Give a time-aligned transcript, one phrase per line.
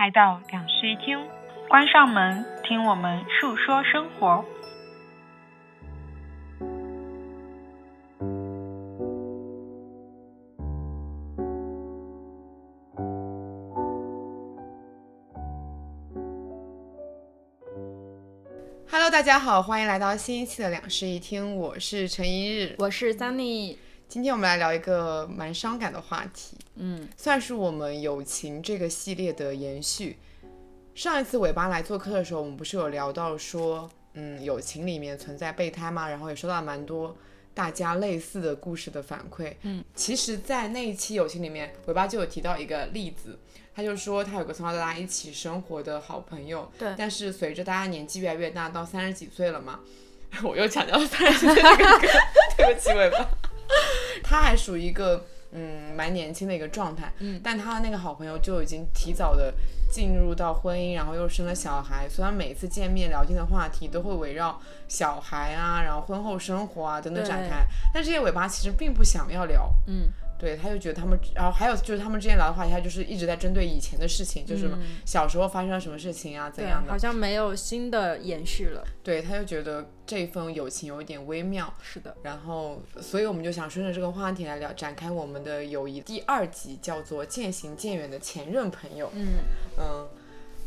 [0.00, 1.28] 来到两室一厅，
[1.68, 4.42] 关上门，听我们述说生活。
[18.90, 23.76] Hello，大家好，欢迎来到新一期的两室一厅，我是陈一日，我是 Sunny。
[24.08, 30.18] 今天我们来聊一个蛮伤感的话题，嗯，算是我们友情这个系列的延续。
[30.94, 36.08] 上一次尾巴来做客的时候，我们不是有聊到说，嗯，友情里面存在备胎吗？
[36.08, 37.16] 然后也收到了蛮多
[37.54, 39.54] 大家类似的故事的反馈。
[39.62, 43.38] 嗯，其实，在那一期友情里面，尾巴就有提到一个例子，
[43.74, 49.80] 他就说他有个从小到大一起生活的好朋友，对但是随着大家年纪越来越大，到三十几岁了嘛，
[50.42, 52.10] 我又强调三十几岁那个梗，
[52.58, 53.28] 对不起尾巴。
[54.22, 57.40] 他还属于一个嗯蛮年轻的一个状态，嗯。
[57.42, 59.52] 但他的那个好朋友就已经提早的
[59.90, 70.08] 进入到婚姻，然后又生了小孩，虽然每次见面聊天的话题都会围绕小孩啊，然后婚后生活啊等等展开，但这些尾巴其实并不想要聊，嗯，
[70.40, 74.70] 对，他就觉得他们，然后还有就是他们之间聊的话题，他就是一直在针对以前的事情，就是
[75.04, 78.82] 小时候发生了什么事情啊，怎样，的好，像没有新的延续了。
[79.02, 86.00] 对，他就觉得这份友情有一点微妙，是的，然后，所以我们就想顺着这个话题来聊，展开我们的友谊。
[86.00, 89.06] 第二集叫做《渐行渐远的前任朋友》。
[89.14, 89.26] 嗯，
[89.78, 90.08] 嗯，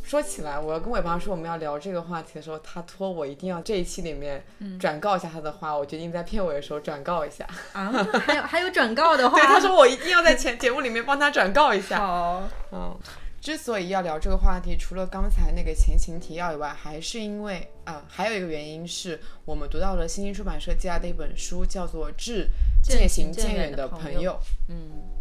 [0.04, 4.44] 说起来，我要跟尾巴说我们要聊这个话题的时候，他托我一定要这一期里面
[4.80, 7.48] 转告一下他的话，我决定在片尾的时候转告一下。
[7.72, 7.92] 啊，
[8.26, 11.98] 还有还有转告的话， 对，他说我一定要在前节目里面帮他转告一下。
[11.98, 13.00] 好，嗯，
[13.40, 22.48] 之所以要聊这个话题，除了刚才那个前情提要以外，还是因为啊、还有一个原因是我们读到了新星出版社寄来的一本书，叫做《致
[22.82, 24.32] 渐行渐远的朋友》。
[24.70, 25.12] 嗯，对。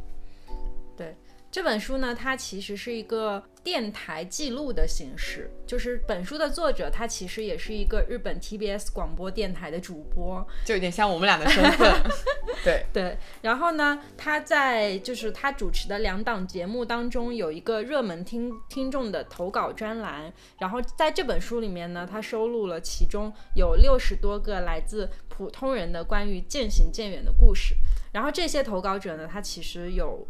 [1.52, 12.02] 这本书呢，它其实是一个电台记录的形式，就是本书的作者他其实也是一个日本 TBS 广播电台的主播，就有点像我们俩的身份。
[12.64, 27.74] 对，对，然后呢，他在就是他主持的两档节目当中有一个热门听听众的投稿专栏，然后在这本书里面呢，他收录了其中有六十多个来自普通人的关于渐行渐远的故事，
[28.11, 30.27] 然后这些投稿者呢，他其实有。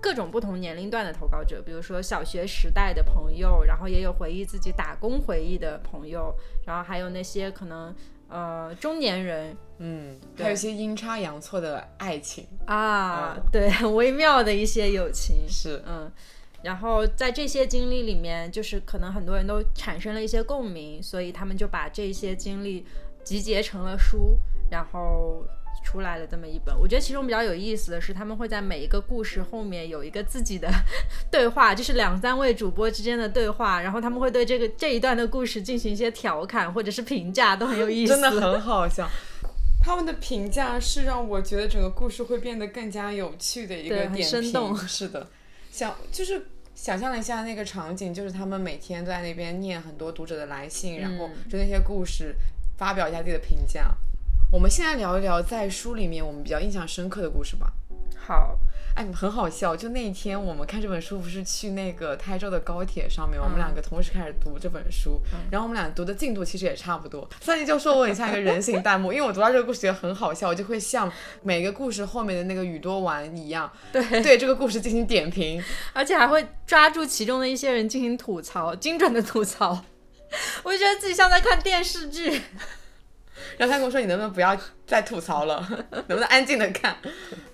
[0.00, 6.34] 各种不同年龄段的投稿者，比如说小学时代的朋友，然后也有回忆自己打工回忆的朋友，
[6.64, 7.94] 然后还有那些可能
[8.28, 12.46] 呃中年人，嗯，还有一些阴差阳错的爱情。
[12.66, 16.10] 啊，对，很 微妙的一些友情，是，嗯，
[16.62, 22.84] 然后在这些经历里面，就是可能很多人都产生了一些共鸣，所以他们就把这些经历
[23.24, 24.38] 集结成了书，
[24.70, 25.44] 然后
[25.86, 26.76] 出来了这么一本。
[26.76, 30.68] 我觉得其中比较有意思的是，他们会在每一个故事后面有一个自己的
[31.30, 39.08] 对话，就是两三位主播之间的对话，然后他们会对这个这一段的故事进行一些调侃或者是评价，都很有意思，真的很好笑。
[39.80, 44.24] 他们的评价是让我觉得整个故事会变得更加有趣的一个点评。
[44.24, 45.28] 生动是的，
[45.70, 52.34] 想就是想象了一下那个场景，就是他们每天都在那边念很多读者的来信，然后就那些故事
[52.76, 53.94] 发表一下自己的评价。
[54.52, 57.66] 我们现在聊一聊在书里面我们比较印象深刻的故事吧。
[58.16, 58.56] 好，
[58.94, 59.74] 哎，很好笑。
[59.74, 65.20] 就那一天我们看这本书，不是去那个台州的高铁上面，我们两个同时开始读这本书，
[65.50, 67.28] 然后我们俩读的进度其实也差不多。
[67.40, 75.60] 三弟就说我很像一个人形弹幕， 因为我读到这个故事觉得很好笑，我就会像每个故事后面的那个宇多丸一样，对对这个故事进行点评。
[75.92, 79.84] 而且还会抓住其中的一些人进行吐槽，精准的吐槽。
[80.62, 82.42] 我就觉得自己像在看电视剧。
[83.56, 86.96] 然后他跟我说：“你能不能不要再吐槽了， 能不能安静的看？”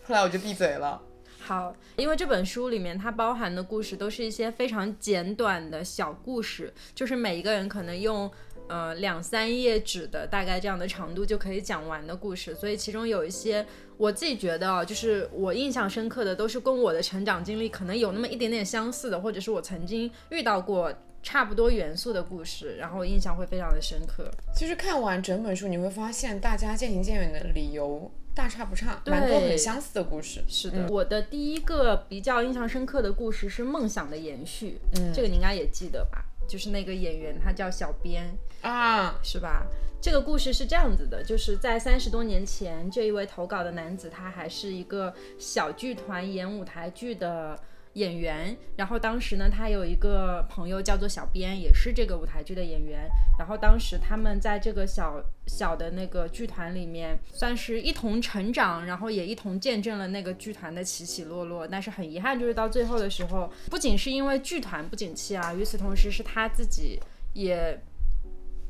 [0.04, 1.00] 后来我就闭嘴了。
[1.40, 8.30] 好，因为这本书里面它包含的故事都是一些非常简短的小故事，就是每一个人可能用
[8.68, 13.66] 呃两三页纸的大概这样的长度就可以讲完的故事，所以其中有一些
[13.96, 24.30] 我自己觉得啊，就是我印象深刻的，都是跟我的成长经历可能有那么一点点相似的，或者是我曾经遇到过差不多元素的故事，然后印象会非常的深刻。
[24.54, 30.42] 其实看完整本书，你会发现大家渐行渐远的理由大差不差，蛮多很相似的故事。
[30.48, 36.24] 是的，我的第一个比较印象深刻的故事是梦想的延续，嗯，这个你应该也记得吧？
[36.48, 38.26] 就是那个演员，他叫小编，
[38.62, 39.66] 啊，是吧？
[40.00, 47.56] 这个故事是这样子的，就是在三十多年前，这一位投稿的男子，他还是一个小剧团演舞台剧的
[47.94, 53.06] 演员，然后当时呢，他有一个朋友叫做小编，也是这个舞台剧的演员。
[53.38, 61.68] 然后当时他们在这个小小的那个剧团里面，算是一同成长，然后也一同见证了那个剧团的起起落落。
[61.68, 66.98] 但是很遗憾，就是到最后的时候，不仅是因为剧团不景气啊，与此同时是他自己
[67.34, 67.78] 也。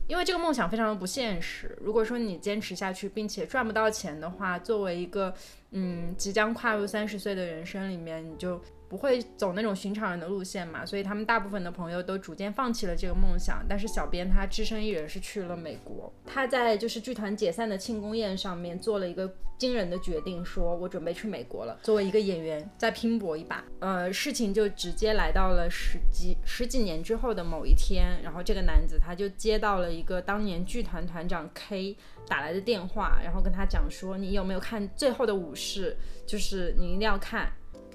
[0.09, 1.79] 因为这个梦想非常的不现实。
[1.81, 5.33] 如果说你坚持下去，并且赚不到钱的话，作为一个
[5.71, 8.61] 嗯即将跨入三十岁的人生里面，你就。
[8.93, 13.65] 不会走那种寻常人的路线嘛，所以他们大部分的朋友都逐渐放弃了这个梦想。
[13.67, 23.65] 但是小编他只身一人是去了美国，他在就是剧团解散的庆功宴上面做了一个惊人的决定，说我准备去美国了，作为一个演员再拼搏一把。
[23.81, 31.97] 呃，事情就直接来到了十几十几年之后的某一天，然后这个男子他就接到了一个当年剧团团长 K
[32.29, 35.97] 打来的电话，然后跟他讲说，你有没有看最后的武士？
[36.27, 37.51] 就是你一定要看。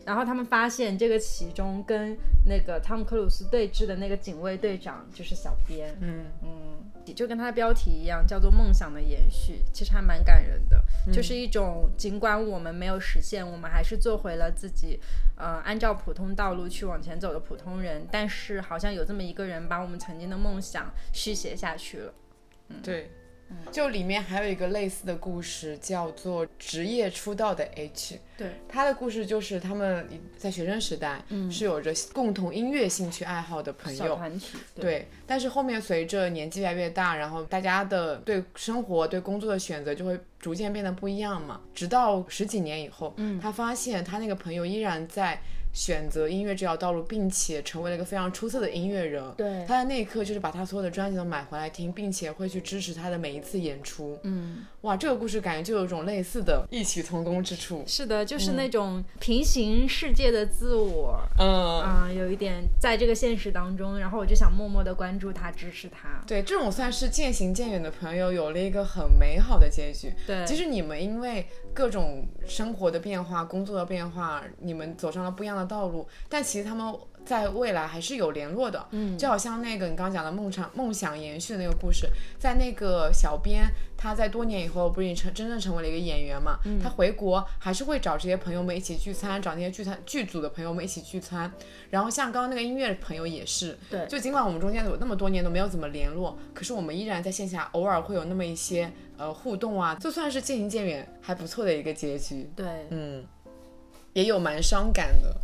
[0.07, 6.25] 然后他们发现这个其中跟那个汤姆克鲁斯对峙的那个警卫队长就是小编，嗯。
[6.41, 10.81] 嗯，就跟他的标题一样，叫做梦想的延续，其实还蛮感人的，
[11.11, 14.97] 就是一种尽管我们没有实现，我们还是做回了自己，
[15.35, 22.13] 呃，按照普通道路去往前走的普通人，但是好像有这么一个人把我们曾经的梦想续写下去了，
[22.69, 23.11] 嗯，对。
[23.71, 28.19] 就里面还有一个类似的故事，叫做职业出道的 H。
[28.37, 30.07] 对，他的故事就是他们
[30.37, 34.57] 在学生时代是有着共同音乐兴趣爱好的朋友团体。
[34.75, 41.61] 对，但是后面随着年纪越来越大，然后大家的对生活、对工作的选择就会逐渐变得不一样嘛。
[41.73, 45.41] 直到十几年以后，他发现他那个朋友依然在。
[45.77, 49.23] 选择音乐这条道路，并且成为了一个非常出色的音乐人。
[49.37, 54.17] 对，他在那一刻就是把他所有的专辑都买回来听，并且会去支持他的每一次演出。
[54.23, 57.83] 嗯，哇，这个故事感觉就有一种类似的异曲同工之处。
[57.85, 61.19] 是的，就是那种平行世界的自我。
[61.37, 66.23] 嗯嗯，有一点在这个现实当中，然后我就想默默的关注他，支持他。
[66.25, 70.13] 对，这种算是渐行渐远的朋友有了一个很美好的结局。
[70.25, 75.65] 对，其实你们因为各种生活的变化、工作的变化，你们走上了不一样的。
[75.65, 76.95] 道路，但其实他们
[77.27, 82.09] 在未来还是有联络的，嗯，就好像那个你刚刚讲的梦想梦想延续的那个故事，
[82.39, 91.51] 在那个小编他在多年以后不是成真正成为了一个演员嘛，他回国还是会找这些朋友们一起聚餐，找那些聚餐剧组的朋友们一起聚餐，
[91.89, 103.25] 然后像刚刚那个音乐朋友也是，对，就尽管我们中间有那么多年都没有怎么联络，可是我们依然在线下偶尔会有那么一些呃互动啊，就算是渐行渐远，还不错的一个结局，对，嗯，
[104.13, 105.35] 也有蛮伤感的。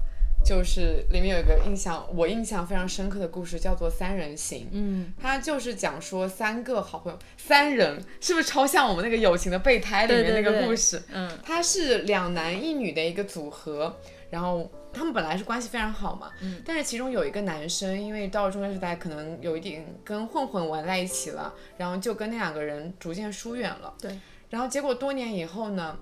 [0.44, 4.66] 就是里面有一个印象，我印象非常深刻的故事，叫做《三人行》。
[4.72, 11.02] 嗯，它就是讲说三个好朋友，三人是不是超像我们那个友情的备胎里面那个故事？
[11.12, 13.98] 嗯，它是两男一女的一个组合，
[14.30, 16.30] 然后他们本来是关系非常好嘛。
[16.42, 23.94] 嗯，但是其中有一个男生，因为到了中学时代，可能有一点跟混混玩在一起了，然后就跟那两个人逐渐疏远了。
[24.02, 24.20] 对，
[24.50, 25.98] 然后结果多年以后呢？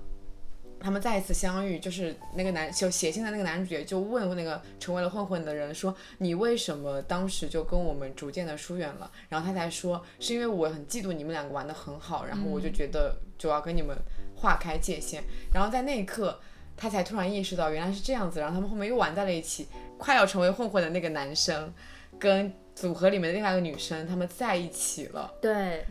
[0.81, 13.95] 他们再一次相遇，就是那个男就写信的那个男主角就问那个成为了混混的人说：“你为什么当时就跟我们逐渐的疏远了？”然后他才说：“是因为我很嫉妒你们两个玩的很好，然后我就觉得就要跟你们
[14.35, 15.23] 划开界限。”
[15.53, 16.39] 然后在那一刻，
[16.75, 18.39] 他才突然意识到原来是这样子。
[18.39, 19.67] 然后他们后面又玩在了一起，
[19.97, 21.73] 快要成为混混的那个男生
[22.19, 25.31] 跟组合里面的另外一个女生他们在一起了。
[25.41, 25.85] 对。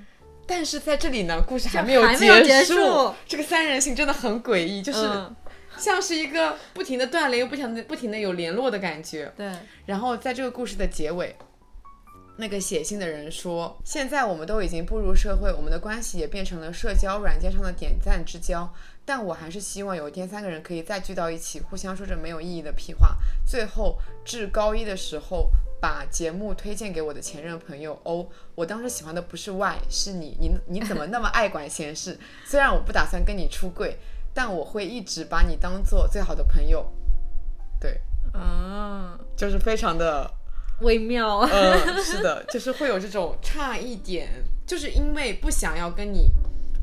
[0.50, 2.04] 但是在这里呢，故事还没有
[2.42, 3.14] 结束。
[3.24, 4.98] 这个三人行真的很诡异，就是
[5.78, 9.32] 像是一个不停的断联又不停的不停的有联络的感觉。
[9.36, 9.48] 对。
[9.86, 11.36] 然后在这个故事的结尾，
[12.38, 18.68] 那个写信的人说：“现在我们都已经步入社会，我们的关系也变成了社交软件上的点赞之交。
[19.04, 23.16] 但我还是希望有一天三个人可以再聚到一起，互相说着没有意义的屁话。
[23.46, 25.48] 最后，至高一的时候。”
[25.80, 32.18] 把节目推荐给我的前任朋友哦，我当时喜欢的不是 Y，是你，你你怎么那么爱管闲事？
[32.44, 33.96] 虽然我不打算跟你出柜，
[34.34, 36.92] 但我会一直把你当做最好的朋友。
[37.80, 37.98] 对，
[38.34, 40.30] 啊，就是非常的
[40.80, 41.38] 微妙。
[41.38, 44.28] 嗯， 是的，就是会有这种差一点，
[44.66, 46.30] 就是因为不想要跟你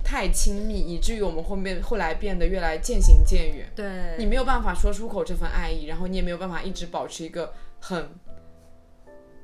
[0.04, 3.72] 太亲密，以至于我们后面后来变得越来渐行渐远。
[3.75, 8.10] 对，你没有办法说出口这份爱意，然后你也没有办法一直保持一个很。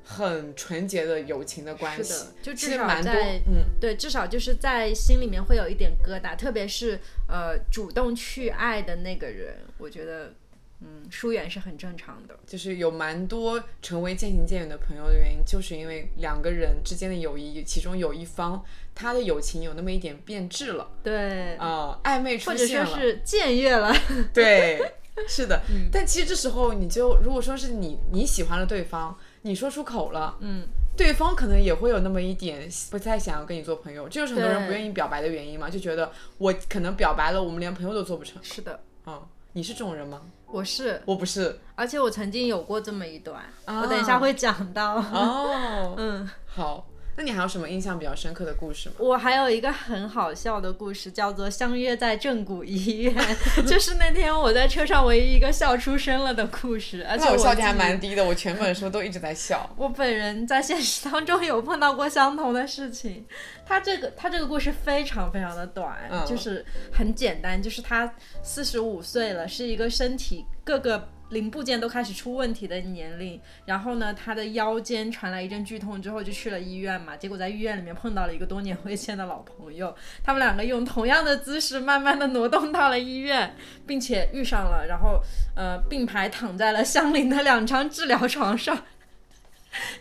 [0.03, 10.33] 很纯洁的友情的关系，就至少在嗯，对，至少就是在心里面会有一点疙瘩，特别是呃主动去爱的那个人，我觉得
[10.81, 12.37] 嗯疏远是很正常的。
[12.45, 23.95] 就是有蛮多成为渐行渐远的朋友的原因，就是因为两个人之间的友谊，其中有一方他的友情有那么一点变质了，对，啊，暧昧出现了，或者说是僭越了，
[24.33, 24.93] 对。
[25.27, 30.65] 是的， 嗯但其实这时候你就如果说是你你喜欢了对方，你说出口了，嗯，
[30.97, 38.41] 对方可能也会有那么一点不太想要跟你做朋友，这就是很多人不愿意表白的原因嘛，就觉得我可能表白了，我们连朋友都做不成。
[38.41, 39.21] 是的，嗯，
[39.51, 40.21] 你是这种人吗？
[40.47, 41.59] 我是，我不是。
[41.75, 44.95] 而且我曾经有过这么一段，啊我等一下会讲到。
[44.95, 48.95] 哦，嗯，好，那你还有什么印象比较深刻的故事吗？
[48.99, 53.15] 我还有一个很好笑的故事，叫做相约在正骨医院，
[53.67, 59.69] 就是那天我在车上唯一一个笑出声了的故事， 而且那我笑点还蛮低的，我全本书都一直在笑。
[59.77, 63.25] 我本人在现实当中有碰到过相同的事情。
[63.65, 73.41] 他这个他这个故事非常非常的短，嗯就是很简单，就是他四十五岁了，是一个身体各个零部件都开始出问题的年龄。
[73.65, 77.17] 然后呢，他的腰间传来一阵剧痛之后，就去了医院嘛。
[77.17, 85.21] 结果在医院里面碰到了一个多年未见的老朋友，他们两个用同样的姿势慢慢的挪动到了医院，并且遇上了，然后
[85.55, 88.85] 呃并排躺在了相邻的两张治疗床上。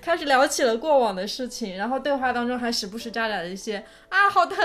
[0.00, 4.56] 开始聊起了过往的事情，然后对话当中还时不时夹杂着一些啊好疼。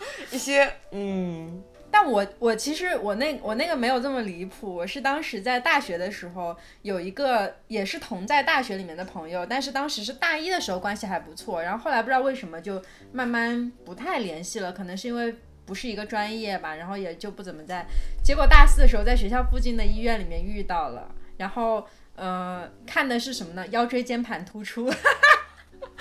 [0.32, 12.82] 一些嗯，但我我其实我那我那个没有这么离谱，我是当时在大学的时候有一个也是同在大学里面的朋友，但是当时是大一的时候关系还不错，然后后来不知道为什么就
[13.12, 15.34] 慢慢不太联系了，可能是因为
[15.66, 17.84] 不是一个专业吧，然后也就不怎么在。
[18.22, 23.66] 结果大四的时候在学校附近的医院里面遇到了，然后呃看的是什么呢？
[23.68, 24.90] 腰椎间盘突出。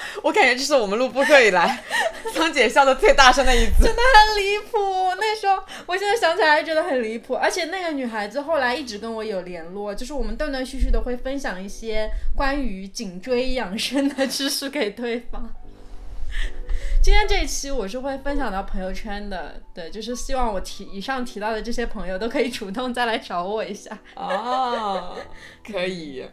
[0.23, 1.83] 我感觉这是我们录播课以来
[2.33, 3.83] 桑姐笑的最大声的一次。
[3.83, 4.77] 真的很离谱。
[5.17, 7.35] 那时候，我现在想起来还觉得很离谱。
[7.35, 15.49] 而且那个女孩子后来一直跟我有联络，就是我们断断续续的会分享一些关于颈椎养生的知识给对方。
[17.01, 23.97] 今天这一期我是会分享到朋友圈的，对，就是希望我提以上提到的这些朋友都可以主动再来找我一下。
[24.15, 25.17] 哦，
[25.65, 26.25] 可以。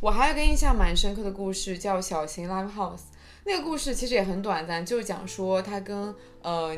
[0.00, 2.98] 我还有个印象蛮深刻的故事，叫《小型 Live House》。
[3.44, 6.76] 那个故事其实也很短暂，就是讲说他跟呃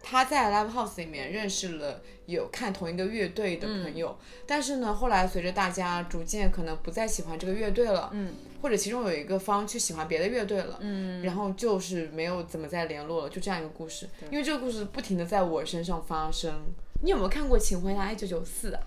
[0.00, 14.08] 他在 Live House 里面认识了有看同一个乐队的朋友，但是呢，后来随着大家逐渐可能不再喜欢这个乐队了，嗯，或者其中有一个方去喜欢别的乐队了，嗯，然后就是没有怎么再联络了，就这样一个故事。
[14.30, 16.72] 因为这个故事不停的在我身上发生。
[17.02, 18.80] 你有没有看过《请回答一九九四》啊？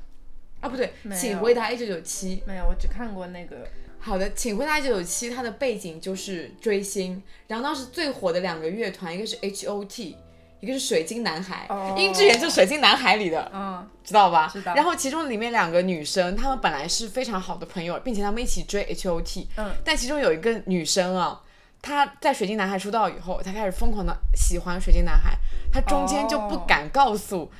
[0.64, 2.42] 啊，不对，请回答一九九七。
[2.48, 3.68] 没有，我只看过那个。
[4.00, 10.18] 好的，请回答一九九七，它的背景就是追星，然后当时最火的两个乐团，一个是 H O T，
[10.60, 14.50] 一个是水晶男孩，哦殷志源就是水晶男孩里的，嗯，知道吧？
[14.52, 21.42] 知道然后其中里面两个女生，她们本来是非常好的朋友，并且她们一起追 H O T，嗯，但其中有一个女生啊，
[21.84, 25.38] 她在水晶男孩出道以后，他开始疯狂的喜欢水晶男孩，
[25.70, 27.52] 他中间就不哦敢告诉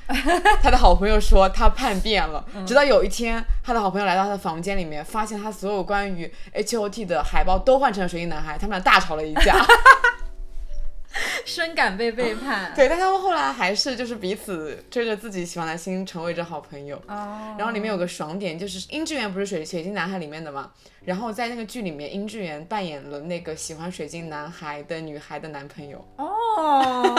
[0.62, 9.54] 他的好朋友说他叛变了，嗯直到有一天，他的好朋友来到他的房间里面，发现他所有关于 H O T 的海报都换成了水晶男孩，他们俩大吵了一架。
[11.44, 12.72] 深感被背叛。
[12.74, 16.96] 对，但他们后来还是就是彼此追着自己喜欢的星，成为着好朋友。
[17.06, 20.70] 哦，然后里面有个爽点，就是殷志源不是水水晶男孩里面的嘛，
[21.04, 26.04] 然后在那个剧里面，殷志源扮演了那个喜欢水晶男孩的女孩的男朋友。
[26.16, 27.14] 哦，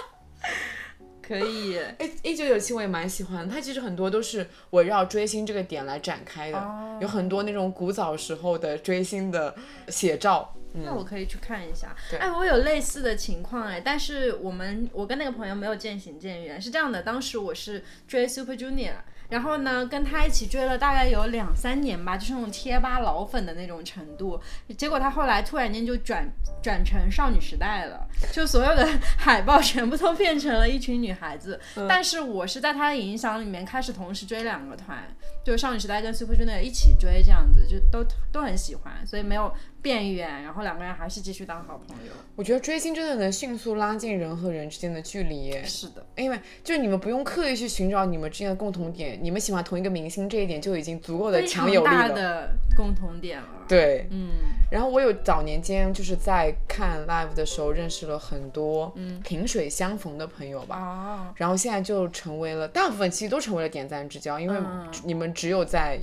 [1.22, 1.78] 可以。
[1.98, 9.54] 哎，一九九七我也蛮喜欢的，它其实很多都是围绕追星这个点来展开的，哦有很多那种古早时候的追星的
[9.88, 10.54] 写照。
[10.74, 11.96] 那我可以去看一下。
[12.10, 16.60] 对哎，我有类似的情况哎，但是我们我跟那个朋友没有渐行渐远。
[16.60, 18.96] 是这样的，当时我是追 Super Junior，
[19.28, 24.40] 然后呢跟他一起追了大概有两三年吧，就是那种贴吧老粉的那种程度。
[24.76, 26.26] 结果他后来突然间就转
[26.62, 28.86] 转成少女时代了，就所有的
[29.18, 31.60] 海报全部都变成了一群女孩子。
[31.88, 34.98] 但是我是在他的影响里面开始同时追两个团，
[35.44, 42.12] 就少女时代跟 Super Junior 一起追，这样子就都都很喜欢，所以没有变远，然后两个人还是继续当好朋友。
[42.34, 45.52] 我觉得追星真的能迅速拉近人和人之间的距离。
[45.64, 52.08] 是的，因为就是你们不用刻意去寻找你们之间的共同点，你们喜欢同一个明星这一点就已经足够的强有力了。
[52.08, 53.48] 大的共同点了。
[53.68, 54.30] 对，嗯，
[54.70, 64.88] 然后我有早年间就是在看 live 的时候认识了很多萍水相逢的朋友吧，哦，然后现在就成为了大部分其实都成为了点赞之交，因为嗯。
[65.04, 65.98] 你们只有在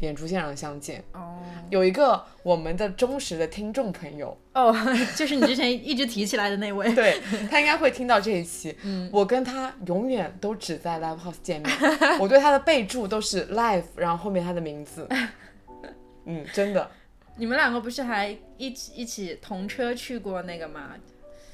[0.00, 1.02] 演出现场相见。
[1.12, 1.38] 哦，
[1.70, 4.74] 有一个我们的忠实的听众朋友，哦，
[5.16, 6.92] 就是你之前一直提起来的那位。
[6.94, 8.76] 对他应该会听到这一期。
[8.82, 11.72] 嗯我跟他永远都只在 live house 见面，
[12.20, 15.08] 我对他的备注都是 live，然后后面他的名字。
[16.26, 16.90] 嗯，真的。
[17.36, 20.90] 你们两个不是还一起一起同车去过那个吗？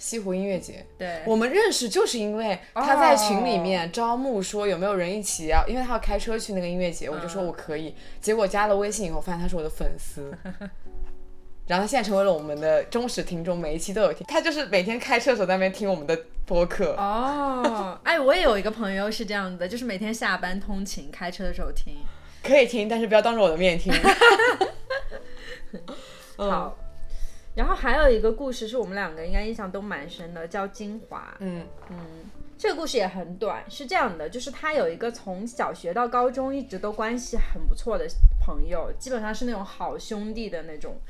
[0.07, 0.87] 西湖音乐节。
[0.97, 7.93] 对，我们认识就是因为他在群里面招募说有没有人一起要，因为他要开车去那个音乐节，我就说我可以。
[8.21, 10.33] 结果加了微信以后，发现他是我的粉丝。
[11.67, 14.25] 然后他现在成为了我们的忠实听众，每一期都有听。
[14.29, 16.93] 他就是每天开车的时候在那边听我们的播客。
[16.93, 21.97] 哦， 哎，我也有一个朋友是这样的，就是每天下班通勤开车的时候听。
[22.45, 23.93] 可以听，但是不要当着我的面听。
[26.39, 26.79] 好。
[27.57, 31.35] 然后还有一个故事是我们两个应该印象都蛮深的，叫金华。
[31.41, 31.97] 嗯嗯，
[32.59, 38.07] 这个故事也很短，是这样的，就是他有一个从小学到高中一直都关系很不错的
[38.39, 41.01] 朋友，基本上是那种好兄弟的那种。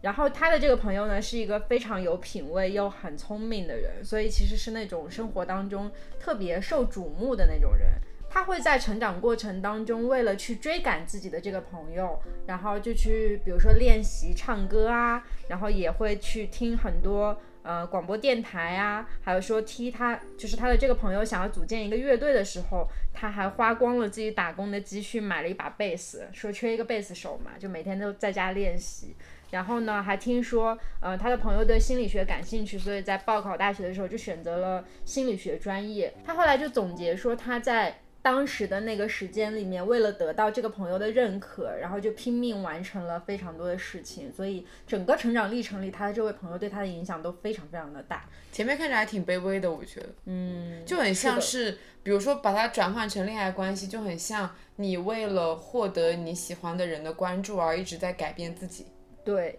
[0.00, 5.90] 然后他的这个朋友呢，是一个非常有品味又很聪明的人，所以其实是那种生活当中
[6.20, 7.88] 特别受瞩目的那种人。
[8.30, 29.16] 他会在成长过程当中，为了去追赶自己的这个朋友，然后就去，比如说练习唱歌啊，然后也会去听很多呃广播电台啊，还有说踢他，就是他的这个朋友想要组建一个乐队的时候，他还花光了自己打工的积蓄买了一把贝斯，说缺一个贝斯手嘛，就每天都在家练习。
[29.50, 36.12] 然后呢，还听说，呃，他的朋友对心理学感兴趣，所以在报考大学的时候就选择了心理学专业。
[36.22, 44.30] 他后来就总结说，他在当时的那个时间里面，为了得到这个朋友的认可，然后就拼命完成了非常多的事情。
[44.30, 48.28] 所以整个成长历程里，他的这位朋友对他的影响都非常非常的大。
[48.52, 58.88] 前面看着还挺卑微的，我觉得，嗯，就很像是，比如说把它转换成恋爱关系，就很像你为了获得你喜欢的人的关注而一直在改变自己。
[59.24, 59.58] 对。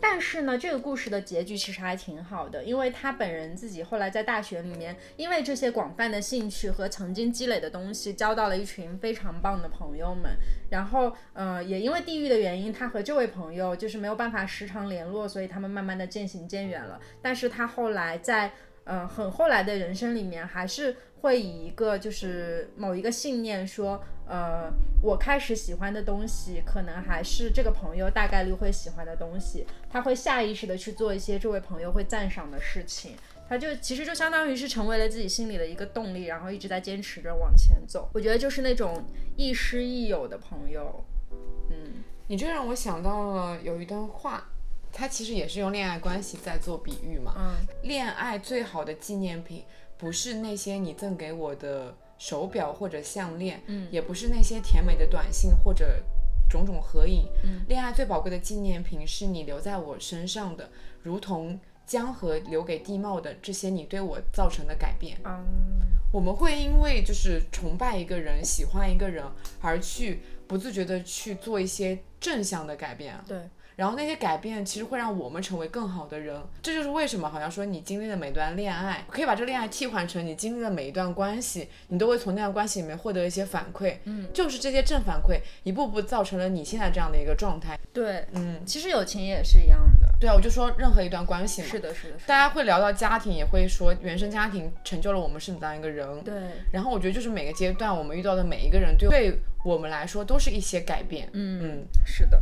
[0.00, 10.32] 但是呢，这个故事的结局其实还挺好的，因为他本人自己后来在大学里面，因为这些广泛的兴趣和曾经积累的东西，交到了一群非常棒的朋友们。
[10.70, 17.00] 然后，呃，也因为地域的原因，他和这位朋友就是没有办法时常联络，所以他们慢慢的渐行渐远了。
[17.20, 18.52] 但是他后来在，
[18.84, 24.02] 呃，很后来的人生里面，还是会以一个就是某一个信念说。
[24.32, 24.72] 呃，
[25.02, 29.66] 我开始喜欢的东西，可能还是这个朋友大概率会喜欢的东西。
[29.90, 33.16] 他会下意识的去做一些这位朋友会赞赏的事情，
[33.48, 38.08] 他就其实就相当于是成为了自己心里的一个动力，然后一直在坚持着往前走。
[38.14, 39.04] 我觉得就是那种
[39.36, 41.04] 亦师亦友的朋友。
[41.70, 44.44] 嗯，你这让我想到了有一段话，
[44.92, 47.34] 他其实也是用恋爱关系在做比喻嘛。
[47.36, 49.64] 嗯，恋爱最好的纪念品
[50.00, 51.94] 不是那些你赠给我的。
[52.20, 56.04] 手表或者项链，嗯，也不是那些甜美的短信或者
[56.50, 60.68] 种种合影，嗯，恋爱最宝贵的纪念品是你留在我身上的，
[61.02, 65.16] 如同江河留给地貌的这些你对我造成的改变。
[65.24, 65.80] 嗯，
[66.12, 69.24] 我们会因为就是崇拜一个人、喜欢一个人
[69.62, 73.18] 而去不自觉的去做一些正向的改变。
[73.26, 73.48] 对。
[73.80, 87.78] 然后那些改变其实会让我们成为更好的人，这就是为什么好像说你经历的每段恋爱，可以把这个恋爱替换成你经历的每一段关系，你都会从那段关系里面获得一些反馈，嗯，就是这些正反馈一步步造成了你现在这样的一个状态。
[87.90, 90.14] 对，嗯，其实友情也是一样的。
[90.20, 96.22] 对啊，我就说任何一段关系嘛，是的，是的，大家会聊到家庭，也会说原生家庭成就了我们是怎样一个人。
[96.22, 96.34] 对，
[96.70, 101.30] 然后我觉得就是每个阶段我们遇到的每一个人，对对我们来说都是一些改变。
[101.32, 102.38] 嗯嗯，是的。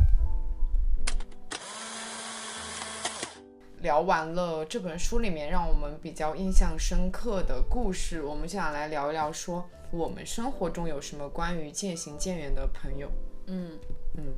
[3.81, 13.09] 聊完了这本书里面让我们比较印象深刻的故事，我们想来聊一聊，说我们生活中有什么关于渐行渐远的朋友。
[13.47, 13.79] 嗯
[14.17, 14.33] 嗯，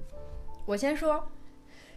[0.65, 1.27] 我先说，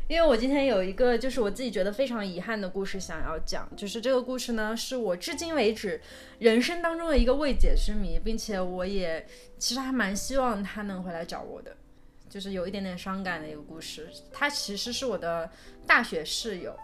[0.09, 6.00] 因为我今天有一个就是我自己觉得非常遗憾的故事想要讲，就是这个故事呢是我至今为止
[6.38, 9.26] 人生当中的一个未解之谜，并且我也
[9.59, 11.76] 其实还蛮希望他能回来找我的，
[12.30, 14.09] 就是有一点点伤感的一个故事。
[14.33, 15.50] 他其实是我的
[15.87, 16.74] 大学室友。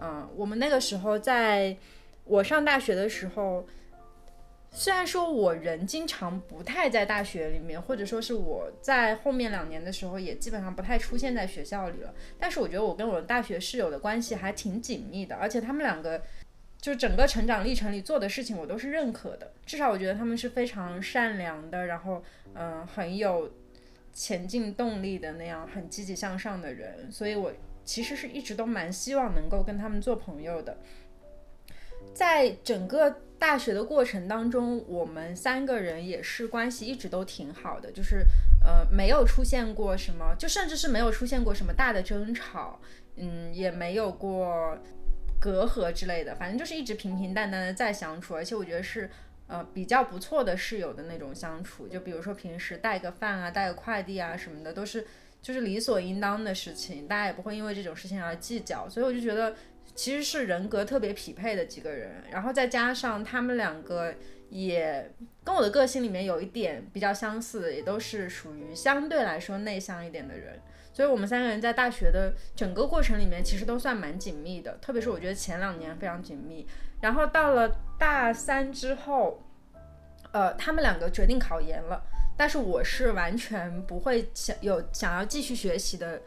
[0.00, 1.76] 嗯，我们那个时候在
[2.24, 3.66] 我上大学的时候，
[4.70, 16.22] 虽然说我人经常不太在大学里面，或者说是我在后面两年的时候也基本上不太出现在学校里了，但是我觉得我跟我的大学室友的关系还挺紧密的，而且他们两个
[16.80, 22.22] 就整个成长历程里做的事情我都是认可的，至少我觉得他们是非常善良的，然后
[22.54, 23.50] 嗯很有
[24.12, 27.52] 前进动力的那样很积极向上的人，所以我。
[27.84, 30.78] 其实是一直都蛮希望能够跟他们做朋友的，
[32.14, 38.24] 在整个大学的过程当中，我们三个人也是关系一直都挺好的，就是
[38.64, 42.80] 呃没有出现过什么，就甚至是没有出现过什么大的争吵，
[43.16, 44.78] 嗯，也没有过
[45.38, 49.10] 隔阂之类的，反正就是一直平平淡淡的在相处，而且我觉得是
[49.46, 55.06] 呃比较不错的室友的那种相处，就比如说平时带个饭啊，带个快递啊什么的都是。
[55.44, 59.54] 就是理所应当的事情，大家也不会因为这种事情而计较，所以我就觉得
[59.94, 64.14] 其实是人格特别匹配的几个人，然后再加上他们两个
[64.48, 65.12] 也
[65.44, 70.58] 跟我的个性里面有一点比较相似，也都是属于相对来说内向一点的人，
[70.94, 76.66] 所以我们三个人在大学的整个过程里面其实都算蛮紧密的，特别是我觉得前两年非常紧密，
[77.02, 79.42] 然后到了大三之后，
[80.32, 82.02] 呃，他们两个决定考研了，
[82.36, 86.20] 但是我是完全不会想有想要继续学习的。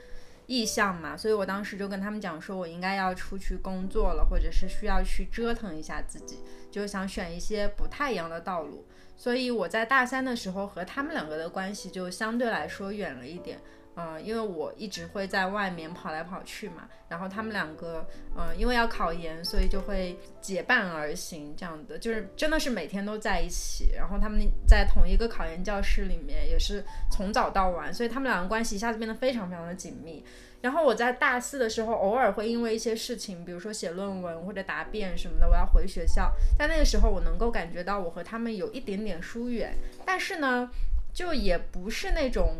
[0.49, 6.39] 意向嘛，所以我当时就跟他们讲说，我应该要出去工作了，或者是需要去折腾一下自己，
[6.71, 8.85] 就想选一些不太一样的道路。
[9.17, 13.59] 所以我在大三的时候和他们两个的关系就相对来说远了一点。
[13.99, 18.05] 嗯，因为我一直会在外面跑来跑去嘛，然后他们两个，
[18.37, 30.23] 嗯，因为要考研，所以就会结伴而行，这样的，就是真的是每天都在一起，然后他们在同一个考研教室里面，也是从早到晚，所以他们两个关系一下子变得非常非常的紧密。
[30.61, 40.69] 然后我在大四的时候，偶尔会因为一些事情，比如说写论文或者答辩什么的，我要回学校，在那个时候，我能够感觉到我和他们有一点点疏远，但是呢，
[41.11, 42.53] 就也不是那种。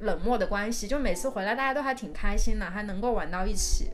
[0.00, 3.90] 冷漠的关系，就每次回来大家都还挺开心的，还能够玩到一起。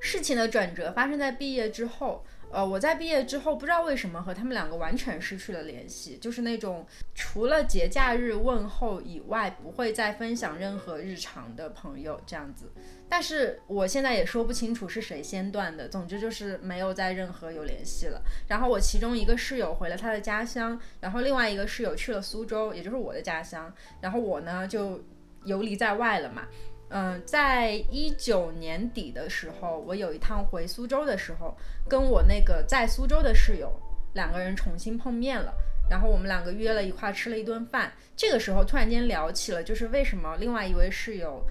[0.00, 2.24] 事情的转折发生在毕业之后。
[2.52, 12.70] 呃，我在毕业之后不知道为什么和他们两个完全失去了联系，就是那种除了节假日问候以外，不会再分享任何日常的朋友这样子。
[13.08, 18.22] 但是我现在也说不清楚是谁先断的，总之就是没有再任何有联系了。
[18.46, 23.72] 然后我其中一个室友回了他的家乡，然后另外一个室友去了苏州，也就是我的家乡。
[24.02, 25.02] 然后我呢就
[25.44, 26.46] 游离在外了嘛。
[26.94, 31.56] 嗯，在一九年底的时候，我有一趟回苏州的时候，
[31.88, 33.72] 跟我那个在苏州的室友
[34.12, 35.54] 两个人重新碰面了，
[35.88, 37.90] 然后我们两个约了一块吃了一顿饭。
[38.14, 41.42] 这个时候突然间聊起了，就是为什么另外一位室友，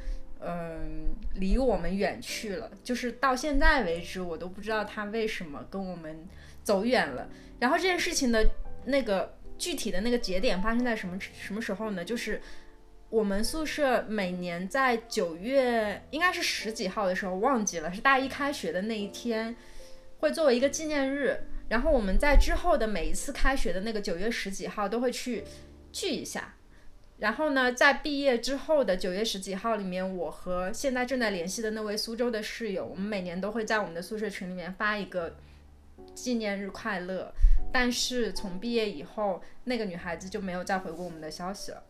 [0.42, 6.16] 嗯，离我们远去了，就是到现在为止我都不知道他为什么跟我们
[6.62, 7.28] 走远了。
[7.60, 8.48] 然后这件事情的
[8.86, 12.06] 那个具体的那个节点发生在什么什么时候呢？
[12.06, 12.40] 就是。
[13.12, 19.54] 我们宿舍每年在九月，应该是十几号的时候，忘记了是大一开学的那一天，
[20.20, 21.44] 会作为一个纪念日。
[21.68, 25.44] 然后我们在之后的每一次开学的那个九月十几号都会去
[25.92, 26.56] 聚一下。
[27.18, 35.36] 然后呢，在毕业之后的九月十几号里面，我和现在正在联系的那位苏州的室友，我们每年都会在我们的宿舍群里面发一个
[36.16, 37.34] 纪念日快乐。
[37.74, 41.84] 但是从毕业以后，那个女孩子就没有再回过我们的消息了。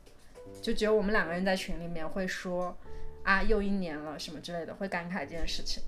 [0.61, 2.77] 就只有我们两个人在群里面会说，
[3.23, 5.81] 啊，又一年了什么之类的，会感慨这件事情。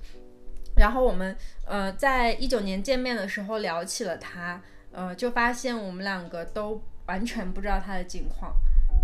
[0.75, 1.35] 然后我们
[1.67, 4.59] 呃，在一九年见面的时候聊起了他，
[4.91, 8.55] 呃，就发现我们两个都完全不知道他的近况，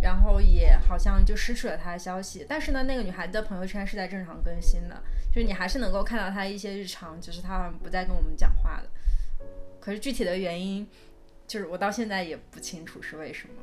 [0.01, 2.43] 然后也好像就失去了他的消息。
[2.49, 8.89] 但是呢，那个女孩子的朋友圈是在正常更新的，就是你还是能够看到她一些日常，只是她好像不再跟我们讲话了。
[9.79, 10.87] 可是具体的原因，
[11.47, 13.53] 就是我到现在也不清楚是为什么。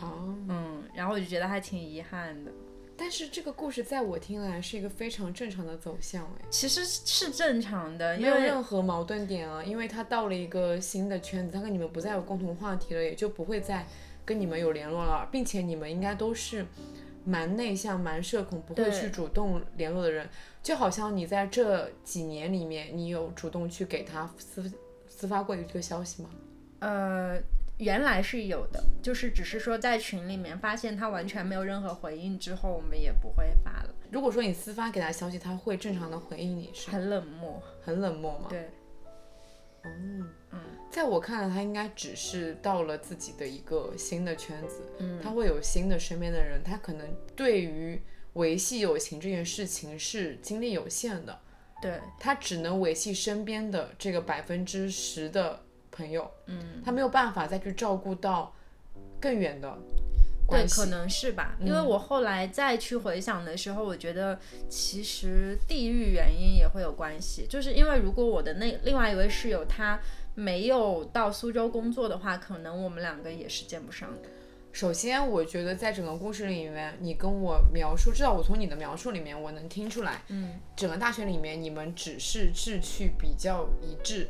[0.00, 2.50] 哦，嗯，然后我就觉得还挺遗憾的，
[2.96, 13.86] 但是这个故事在我听来是一个非常正常的走向，哎，其实是正常的，没有任何矛盾点啊，因为他到了一个新的圈子，他跟你们不再有共同话题了，也就不会再
[14.24, 16.64] 跟你们有联络了，并且你们应该都是
[17.24, 20.28] 蛮内向、蛮社恐，不会去主动联络的人，
[20.62, 24.72] 就好像你在这几年里面，你有主动去给他私
[25.08, 26.30] 私发过一个消息吗？
[26.80, 27.40] 呃。
[27.78, 33.94] 原来是有的，就是只是说在群里面发现他完全没有任何回应之后，我们也不会发了。
[34.10, 36.90] 如果说你私发给他消息，他会正常的回应你是？
[36.90, 38.46] 很冷漠，很冷漠吗？
[38.48, 38.68] 对。
[39.84, 39.90] 哦，
[40.50, 40.60] 嗯，
[40.90, 51.38] 在我看来，他应该只是到了自己的一个新的圈子，嗯，他会有新的身边的人，他可能对于维系友情这件事情是精力有限的，
[51.80, 55.62] 对他只能维系身边的这个百分之十的。
[55.98, 58.54] 朋友，嗯，他没有办法再去照顾到
[59.20, 59.76] 更远的
[60.48, 61.56] 对，可能是吧。
[61.60, 67.44] 因为我后来再去回想的时候，我觉得其实地域原因也会有关系。
[67.48, 69.98] 就是因为如果我的那另外一位室友他
[70.34, 74.28] 没有到苏州工作的话，可能我们两个也是见不上的。
[74.72, 84.28] 首先，我觉得在整个故事里面，你跟我描述，至少我从你的描述里面，我能听出来，嗯，整个大学里面你们只是志趣比较一致。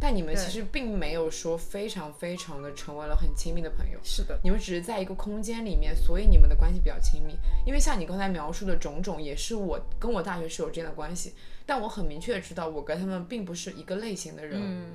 [0.00, 7.34] 但你们其实并没有说非常非常的成为了很亲密的朋友，是的，你们只是在一个空间里面，所以你们的关系比较亲密。
[7.64, 11.32] 因为像你刚才描述的种种，也是我跟我大学室友之间的关系。
[11.64, 14.60] 但我很明确的知道，我跟他们并不是一个类型的人。
[14.62, 14.90] 嗯，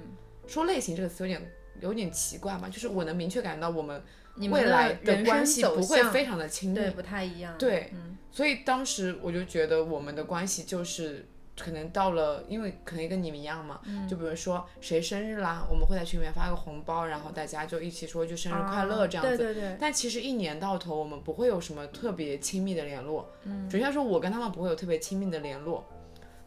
[0.46, 4.04] 说类型这个词有点有点奇怪嘛，就是我能明确感觉到我们
[4.36, 7.58] 未来的关系不会非常的亲密，对，不太一样。
[7.58, 7.92] 对，
[8.32, 11.26] 所以当时我就觉得我们的关系就是。
[11.60, 19.34] 可能到了，因为可能跟你们一样嘛，嗯就比如说谁生日啦，我们会在群里面发个红包，然后大家就一起说句生日快乐这样子。
[19.34, 23.30] 啊对对对，但其实一年到头，我们不会有什么特别亲密的联络。
[23.44, 25.86] 嗯，准确来说，我跟他们不会有特别亲密的联络。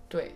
[0.09, 0.35] 对，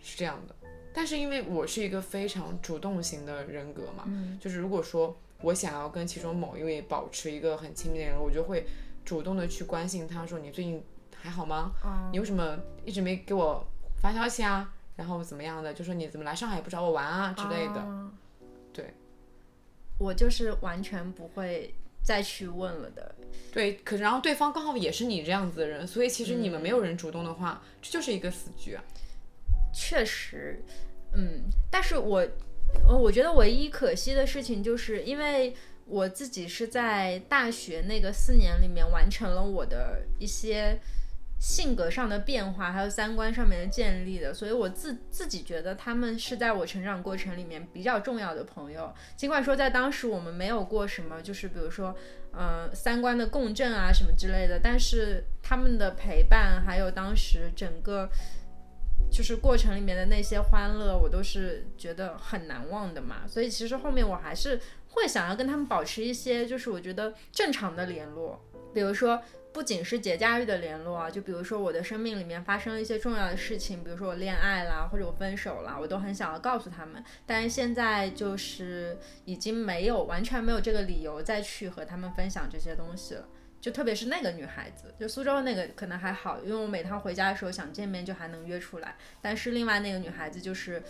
[0.00, 0.54] 是这样的。
[0.94, 8.66] 但是因为我是一个非常主动型的人格嘛，嗯就是如果说我想要跟其中某一位保持一个很亲密的联络，我就会
[9.04, 10.84] 主动的去关心他，说你最近
[11.16, 11.72] 还好吗？
[11.82, 13.66] 哦你为什么一直没给我
[14.02, 14.74] 发消息啊？
[14.96, 15.72] 然后怎么样的？
[15.72, 17.80] 就说你怎么来上海不找我玩啊之类的。
[17.80, 18.12] 啊
[18.74, 18.92] 对，
[19.98, 23.14] 我就是完全不会再去问了的。
[23.52, 28.82] 对，可是然后对方刚好也是你这样子的人，所以其实你们没有人主动的话，这就是一个死局啊。
[29.72, 30.62] 确实，
[31.14, 32.26] 嗯，但是我，
[32.88, 35.54] 呃我觉得唯一可惜的事情，就是因为
[35.86, 40.78] 我自己是在大学那个四年里面完成了我的一些
[41.42, 48.94] 性格上的变化，还有三观上面的建立的，所以我自自己觉得他们是在我成长过程里面比较重要的朋友。
[49.16, 51.96] 尽管说在当时我们没有过什么，就是比如说，
[52.30, 58.08] 呃，三观的共振啊什么之类的，但是他们的陪伴，还有当时整个。
[59.10, 63.26] 就是过程里面的那些欢乐，我都是觉得很难忘的嘛。
[63.26, 68.40] 所以其实后面我还是会想要跟他们保持一些，就是我觉得正常的联络，
[68.72, 69.20] 比如说。
[69.52, 77.04] 不仅是节假日的联络啊，就比如说我的生命里面发生了一些重要的事情，比如说我恋爱啦，或者我分手啦，我都很想要告诉他们。
[77.26, 83.28] 但是现在就是已经没有完全没有这个理由再去和他们分享这些东西了。
[83.60, 88.96] 就特别是那个女孩子，就苏州那个可能还好，因为我每趟回家的时候想见面就还能约出来。
[89.20, 90.82] 但是另外那个女孩子就是，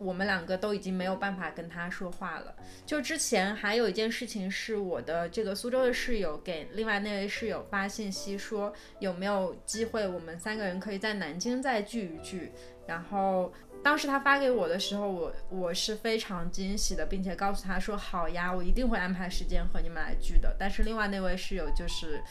[0.00, 2.54] 我们两个都已经没有办法跟他说话了。
[2.84, 12.50] 就之前还有一件事情是我的这个苏州的室友给另外那位室友发信息说有没有机会我们三个人可以在南京再聚一聚，
[12.86, 13.52] 然后。
[13.82, 20.54] 当时他发给我的时候，我我是非常惊喜的，并且告诉他说好呀，我一定会安排时间和你们来聚的。
[20.58, 22.22] 但是另外那位室友就是，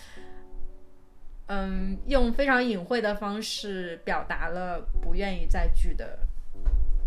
[1.47, 6.19] 嗯，用非常隐晦的方式表达了不愿意再聚的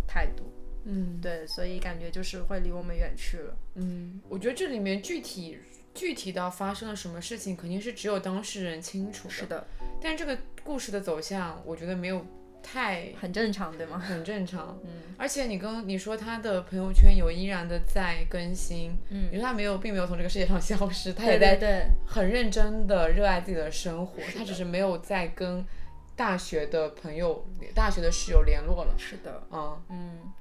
[0.09, 0.52] 态度。
[0.85, 3.57] 嗯对，所以感觉就是会离我们远去了。
[3.75, 5.59] 嗯，我觉得这里面具体
[5.95, 9.35] 具体到发生了什么事情，肯定是只有当事人清楚的。
[9.35, 9.67] 是的，
[10.01, 12.25] 但这个故事的走向，我觉得没有
[12.63, 13.99] 太很正常，对吗？
[13.99, 14.79] 很正常。
[14.85, 25.65] 嗯 而且你跟你说他的朋友圈有依然的在更新，嗯你说他没有，并没有从这个世界上消失，他也在很认真的热爱自己的生活，他只是没有再跟
[26.17, 28.95] 大学的朋友、大学的室友联络了。
[28.99, 30.33] 是的，嗯，嗯。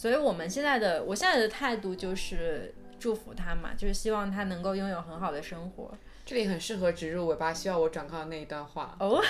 [0.00, 5.92] 所以我们现在的，我现在的态度就是祝福他嘛，就是希望他能够拥有很好的生活。
[6.24, 8.96] 这里很适合植入尾巴需要我转告的那一段话。
[8.98, 9.22] 哦，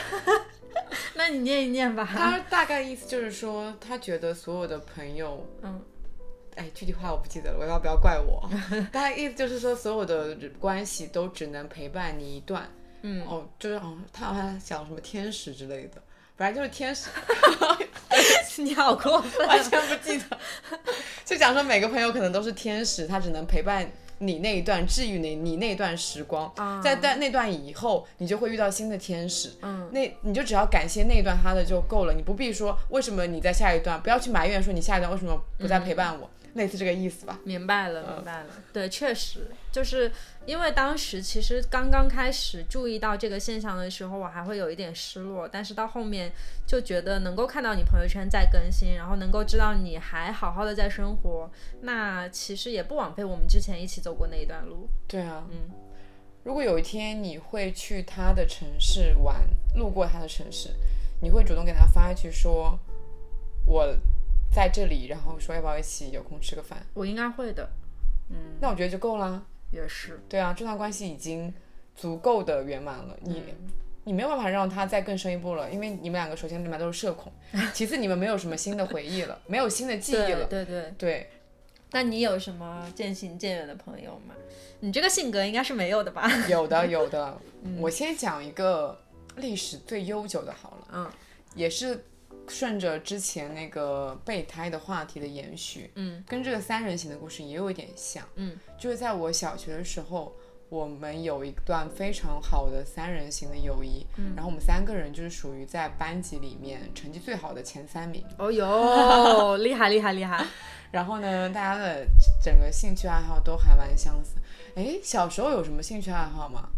[1.17, 2.09] 那你念一念吧。
[2.09, 5.83] 他大概意思就是说，他觉得所有的朋友，嗯，
[6.55, 8.49] 哎，具体话我不记得了，尾巴不要怪我。
[8.93, 12.71] 大概意思就是说，所有的关系都只能陪伴你一段。
[13.03, 16.01] 嗯，哦，就是哦，他好像讲什么天使之类的，
[16.37, 17.09] 反正就是天使，
[18.65, 19.47] 你好过分。
[19.47, 20.25] 完全不记得。
[21.25, 26.51] 就讲说每个朋友可能都是天使，他只能陪伴你那一段，治愈你你那段时光。
[26.57, 29.53] 啊在在那段以后，你就会遇到新的天使。
[29.63, 37.39] 嗯，那你就只要感谢那一段他的就够了，你不必说为什么你在下一段，不要去埋怨说你下一段为什么不再陪伴我，类似这个意思吧。
[37.45, 38.49] 明白了，明白了。
[38.73, 40.11] 对，确实就是
[40.47, 46.33] 因为当时其实刚刚开始注意到这个现象的时候，我还会有一点失落，但是到后面
[46.67, 51.51] 就觉得能够看到你朋友圈在更新，然后能够知道你还好好的在生活，
[51.83, 54.89] 那其实也不枉费我们之前一起走过那一段路。
[55.07, 55.71] 对啊，嗯，
[56.43, 59.37] 如果有一天你会去他的城市玩，
[59.77, 60.71] 路过他的城市，
[61.23, 62.79] 你会主动给他发一句说
[63.67, 63.95] 我
[64.53, 66.85] 在这里，然后说要不要一起有空吃个饭？
[66.95, 67.69] 我应该会的。
[68.31, 69.47] 嗯，那我觉得就够了。
[69.71, 70.21] 也是。
[70.29, 71.53] 对啊，这段关系已经
[71.95, 73.43] 足够的圆满了，你。
[74.05, 77.31] 你没有办法让他再更深一步了，因为你们两个首先你们都是社恐，
[77.75, 80.47] 其次你们没有什么新的回忆了，没有新的记忆了。
[80.47, 80.93] 对对。
[80.97, 81.31] 对，
[81.93, 84.35] 那你有什么渐行渐远的朋友吗？
[84.81, 86.27] 你这个性格应该是没有的吧？
[86.49, 87.39] 有的有 的。
[87.79, 88.99] 我先讲一个
[89.37, 91.11] 历史最悠久的好了，嗯，
[91.55, 92.07] 也是
[92.51, 100.35] 顺着之前那个备胎的话题的延续，嗯，跟这个三人行的故事也有一点像，嗯，就是在我小学的时候。
[100.71, 108.25] 我们有一段非常好的三人行的友谊，嗯然后我们三个人就是属于在班级里面成绩最好的前三名。
[108.39, 110.47] 哦哟， 厉害厉害厉害！
[110.93, 112.07] 然后呢，大家的
[112.41, 114.37] 整个兴趣爱好都还蛮相似。
[114.77, 116.69] 哎，小时候有什么兴趣爱好吗？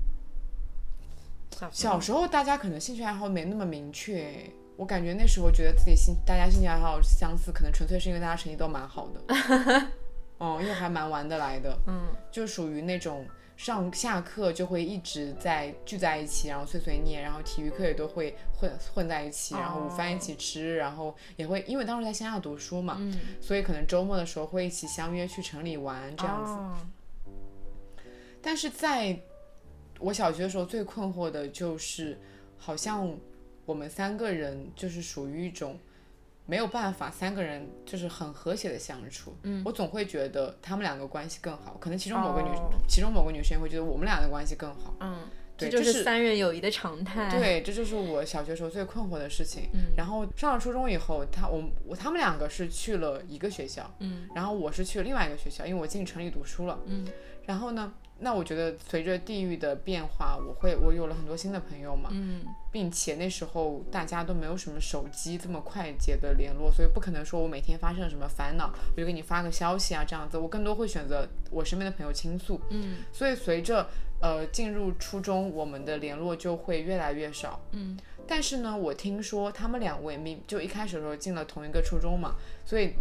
[1.70, 9.35] 小时候大家可能兴趣爱好没那么明确，我感觉那时候觉得自己兴大家兴趣爱好相似，可能纯粹是因为大家成绩都蛮好的，
[10.38, 23.20] 哦，因为还蛮玩得来的，嗯，就属于那种上下课就会一直在聚在一起，然后碎碎念，然后体育课也都会混混在一起，然后午饭一起吃，然后也会因为当时在乡下读书嘛，嗯。
[23.40, 26.52] 所以可能周末的时候会一起相约去城里玩这样子。
[26.52, 26.76] 哦。
[28.40, 29.16] 但是在
[30.00, 32.18] 我小学的时候，最困惑的就是，
[32.56, 33.08] 好像
[33.64, 35.79] 我们三个人就是属于一种
[36.46, 39.35] 没有办法，三个人就是很和谐的相处。
[39.42, 44.94] 嗯，我总会觉得他们两个关系更好，可能其中某个女，哦其中某个女生会觉得我们俩的关系更好。
[45.01, 49.68] 嗯，对，这就是三人友谊的常态。，对，这就是我小学时候最困惑的事情。
[49.72, 57.07] 嗯然后上了初中以后，他我我他们两个是去了一个学校，嗯，然后我是去了另外一个学校，因为我进城里读书了，嗯，
[57.46, 73.87] 然后呢，那我觉得随着地域的变化，我会我有了很多新的朋友嘛，嗯并且那时候大家都没有什么手机这么快捷的联络，所以不可能说我每天发生了什么烦恼，我就给你发个消息啊这样子，我更多会选择我身边的朋友倾诉，嗯所以随着
[74.20, 77.61] 呃进入初中，我们的联络就会越来越少。
[77.72, 82.94] 嗯但是呢，我听说他们两位明就一开始的时候进了同一个初中嘛，所以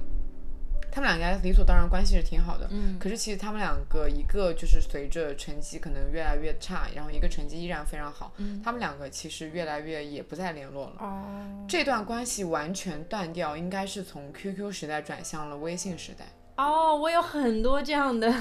[0.92, 2.68] 他们两个理所当然关系是挺好的。
[2.70, 8.34] 嗯可是其实他们两个，一个就是随着成绩可能越来越差，然后一个成绩依然非常好。
[8.38, 10.96] 嗯他们两个其实越来越也不再联络了。
[11.00, 16.26] 哦这段关系完全断掉，应该是从 QQ 时代转向了微信时代。
[16.58, 18.32] 哦，我有很多这样的，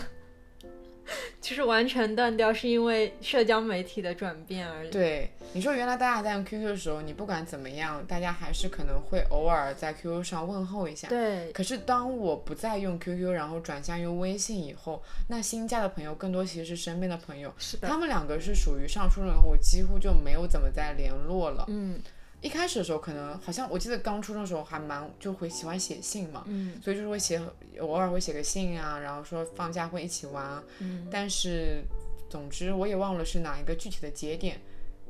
[1.40, 4.90] 就是完全断掉，是因为社交媒体的转变而已。
[4.90, 11.09] 对，你说原来大家在用 QQ 的时候，你不管怎么样，大家还是可能会偶尔在 QQ 上问候一下。
[11.09, 17.53] 对，可是当我不再用 QQ，然后转向用微信以后，那新加的朋友更多其实是身边的朋友。
[17.59, 21.64] 是的，他们两个是属于上初中以后几乎就没有怎么再联络了。
[21.68, 22.01] 嗯
[22.40, 27.40] 一开始的时候，可能好像我记得刚初中的时候还蛮就会喜欢写信嘛，嗯所以就是会写，
[27.81, 30.62] 偶尔会写个信啊，然后说放假会一起玩。
[30.79, 31.83] 嗯但是，
[32.31, 34.59] 总之我也忘了是哪一个具体的节点，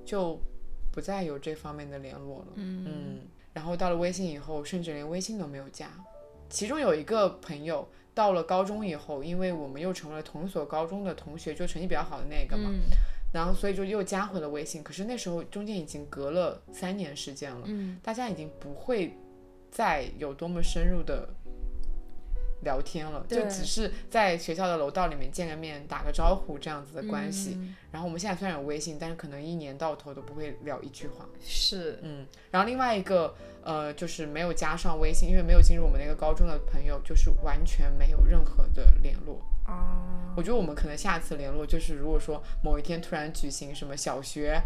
[0.05, 0.41] 就
[0.91, 2.47] 不再有这方面的联络了。
[2.57, 3.19] 嗯嗯，
[3.53, 5.89] 然后到了微信以后，甚至连微信都没有加。
[6.49, 12.81] 其中有一个朋友到了高中以后，因为我们又成为了同一所高中的同学，就成绩比较好的那个嘛，嗯
[13.33, 14.83] 然后所以就又加回了微信。
[14.83, 19.17] 可是那时候中间已经隔了三年时间了，嗯大家已经不会
[19.71, 21.29] 再有多么深入的
[22.63, 27.55] 聊天了，就只是在学校的楼道里面见个面、打个招呼这样子的关系。
[27.57, 31.27] 嗯然后我们现在虽然有微信，但是可能一年到头都不会聊一句话。
[31.45, 39.41] 是，嗯，然后另外一个呃，就是没有加上微信，因为没有进入我们那个高中的朋友，就是完全没有任何的联络。
[39.67, 44.61] 哦，我觉得我们可能下次联络，就是如果说某一天突然举行什么小学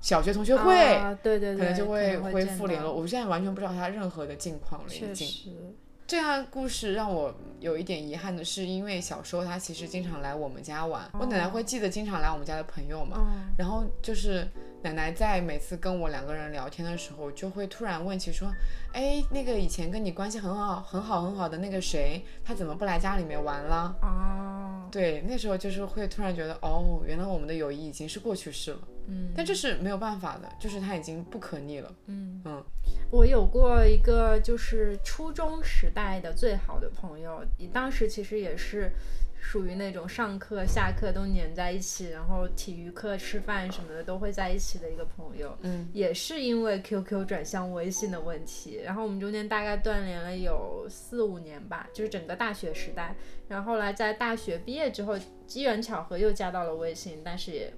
[0.00, 2.92] 小学同学会，啊对对对，可能就会恢复联络。
[2.92, 5.76] 我现在完全不知道他任何的近况了，已经。
[6.06, 14.44] 这样故事让我有一点遗憾的是，因为小时候他其实经常来我们家玩，我奶奶会记得经常来我们家的朋友嘛，哦，然后就是
[14.82, 18.50] 奶奶在每次跟我两个人聊天的时候，就会突然问起说，
[18.92, 23.94] 哎，那个以前跟你关系很好、很好、很好的那个谁，他怎么不来家里面玩了？
[24.00, 28.78] 哦，对，那时候就是会突然觉得，哦，原来我们的友谊已经是过去式了。
[29.12, 31.92] 嗯但这是没有办法的，就是它已经不可逆了。
[32.06, 32.64] 嗯嗯
[33.10, 38.92] 我有过一个就是初中时代的最好的朋友，当时其实也是
[39.42, 45.56] 属于那种上课下课都黏在一起，然后体育课吃饭什么的都会在一起的一个朋友。
[45.62, 53.16] 嗯也是因为 QQ 转向微信的问题，然后我们中间大概断联了有四五年吧，就是整个大学时代。
[53.48, 57.72] 然后后来在大学毕业之后，机缘巧合又加到了微信，但是也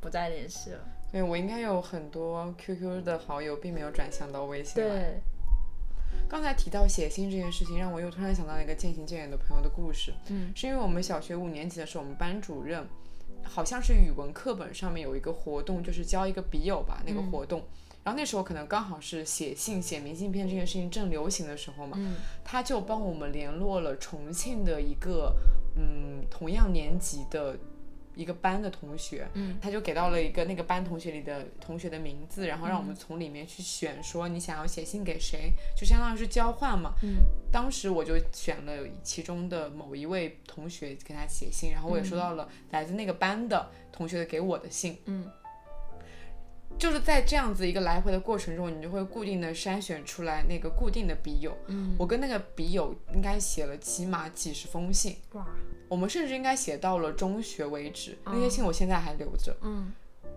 [0.00, 0.80] 不再联系了。
[1.10, 4.90] 对我应该有很多 QQ 的好友，并没有转向到微信来。
[4.90, 5.20] 对，
[6.34, 10.12] 刚才提到写信这件事情，让我又突然想到了一个渐行渐远的朋友的故事。
[10.30, 12.84] 嗯，是因为我们小学五年级的时候，我们班主任
[13.44, 17.62] 好像是语文课本上面有一个活动，就是交一个笔友吧，那个活动。
[18.02, 25.36] 然后那时候可能刚好是写信、写明信片这件事情正流行的时候嘛，嗯他就帮我们联络了重庆的一个
[25.76, 27.56] 嗯同样年级的
[28.14, 29.58] 一个班的同学，嗯。
[29.60, 36.94] 他就给到了一个那个班同学里的同学的名字，然后让我们从里面去选，说你想要写信给谁，就相当于是交换嘛。
[37.02, 37.16] 嗯。
[37.52, 44.98] 当时我就选了其中的某一位同学给他写信，然后我也收到了来自那个班的同学给我的信。
[45.06, 45.30] 嗯
[46.78, 51.56] 就是在这样子一个来回的过程中，你就会固定的筛选出来那个固定的笔友。
[51.68, 55.46] 嗯，我跟那个笔友应该写了起码几十封信，哇，
[55.88, 58.18] 我们甚至应该写到了中学为止。
[58.24, 59.56] 那些哦信我现在还留着。
[59.62, 59.92] 嗯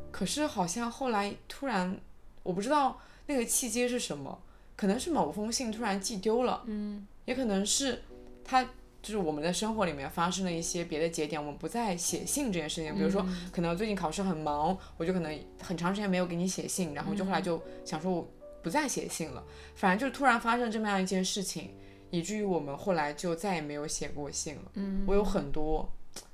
[0.10, 2.00] 可是好像后来突然，
[2.42, 4.42] 我不知道那个契机是什么？
[4.76, 8.02] 可能是某封信突然寄丢了，嗯，也可能是
[8.44, 8.68] 他
[9.08, 12.94] 就是我们的生活里面发生了一些别的节点，我们不再写信这件事情。
[12.94, 18.30] 比如说，可能最近考试很忙，我就可能很长时间没有给你写信，然后就后来就想说我
[18.62, 19.42] 不再写信了。
[19.76, 21.70] 反正就突然发生这么样一件事情，
[22.10, 24.72] 以至于我们后来就再也没有写过信了。
[24.74, 25.90] 嗯，我有很多，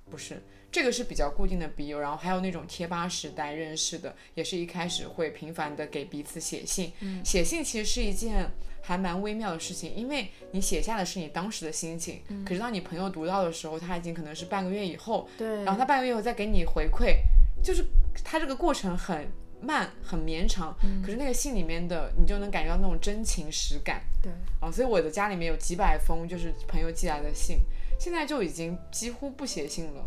[0.10, 0.42] 不是
[0.74, 6.92] 这个是比较固定的笔友，然后还有那种贴吧时代认识的，也是一开始会频繁的给彼此写信。
[7.02, 8.50] 嗯写信其实是一件
[8.82, 17.18] 还蛮微妙的事情，因为你写下的是你当时的心情，嗯可是当你朋友读到的时候，他已经可能是半个月以后，对，然后他半个月以后再给你回馈，
[17.62, 17.86] 就是
[18.24, 19.28] 他这个过程很
[19.62, 24.02] 慢很绵长，嗯可是那个信里面的你就能感觉到那种真情实感。
[24.24, 27.60] 对，啊，所以我的家里面有几百封就是朋友寄来的信，
[28.00, 30.04] 现在就已经几乎不写信了。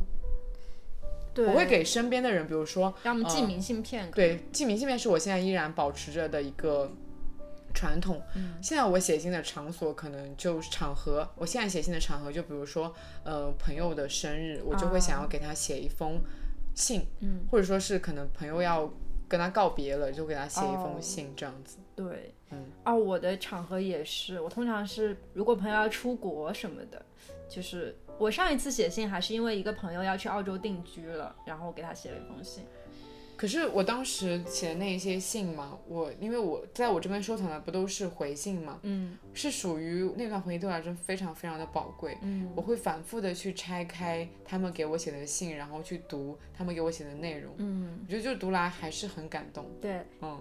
[1.37, 6.91] 对，我会给身边的人，比如说，让我们寄呃明信片，对，寄明信片是我现在依然保持着的一个
[7.75, 8.23] 传统。
[8.35, 12.91] 嗯现在我写信的场所可能就是场合，我现在写信的场合就比如说，
[13.23, 16.19] 呃，朋友的生日，我就会想要给他写一封
[16.75, 17.07] 信，
[17.51, 18.91] 或者说是可能朋友要
[19.29, 21.77] 跟他告别了，就给他写一哦封信这样子。
[21.95, 27.05] 对，嗯，哦，我的场合也是，我通常是如果朋友要出国什么的，
[27.49, 32.65] 就是我上一次写信还是因为一个朋友要去澳洲定居了，然后我给他写了一封信。
[33.37, 42.17] 可是我当时写的那一些信嘛，我因为我在我这边收藏的不都是回信嘛，嗯是属于那段回忆对我来说非常非常的宝贵。
[42.23, 47.55] 嗯我会反复的去拆开他们给我写的信，然后去读他们给我写的内容。
[47.59, 49.67] 嗯，我觉得就读来还是很感动。
[49.83, 50.41] 对，嗯，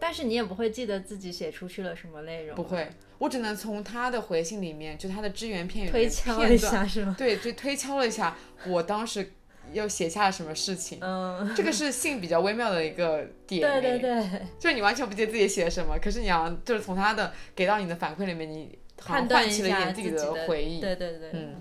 [0.00, 2.88] 但是你也不会记得自己写出去了什么内容，不会，
[3.18, 7.14] 我只能从他的回信里面，就他的只言片语里面推敲片段，一下是吗？
[7.18, 8.36] 对，就推敲了一下
[8.66, 9.32] 我当时
[9.72, 10.98] 又写下了什么事情。
[11.02, 13.60] 嗯，这个是信比较微妙的一个点。
[13.60, 13.98] 对对。
[13.98, 20.80] 对，就是你完全不记得自己写了什么，可是你要就是从他的给到你的反馈里面，你好像唤起了一下点自己自己的回忆。
[20.80, 21.54] 对对对，嗯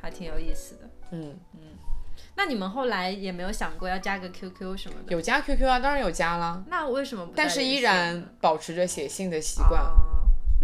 [0.00, 0.90] 还挺有意思的。
[1.12, 1.36] 嗯，
[2.34, 5.12] 那你们后来也没有想过要加个 QQ 什么的？
[5.12, 9.80] 有加 QQ 啊，当然有加啦，那为什么不再但是依然保持着写信的习惯。
[9.82, 10.08] 哦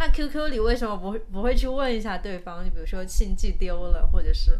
[0.00, 2.64] 那 QQ 里为什么不会不会去问一下对方？
[2.64, 4.56] 就比如说信寄丢了，或者是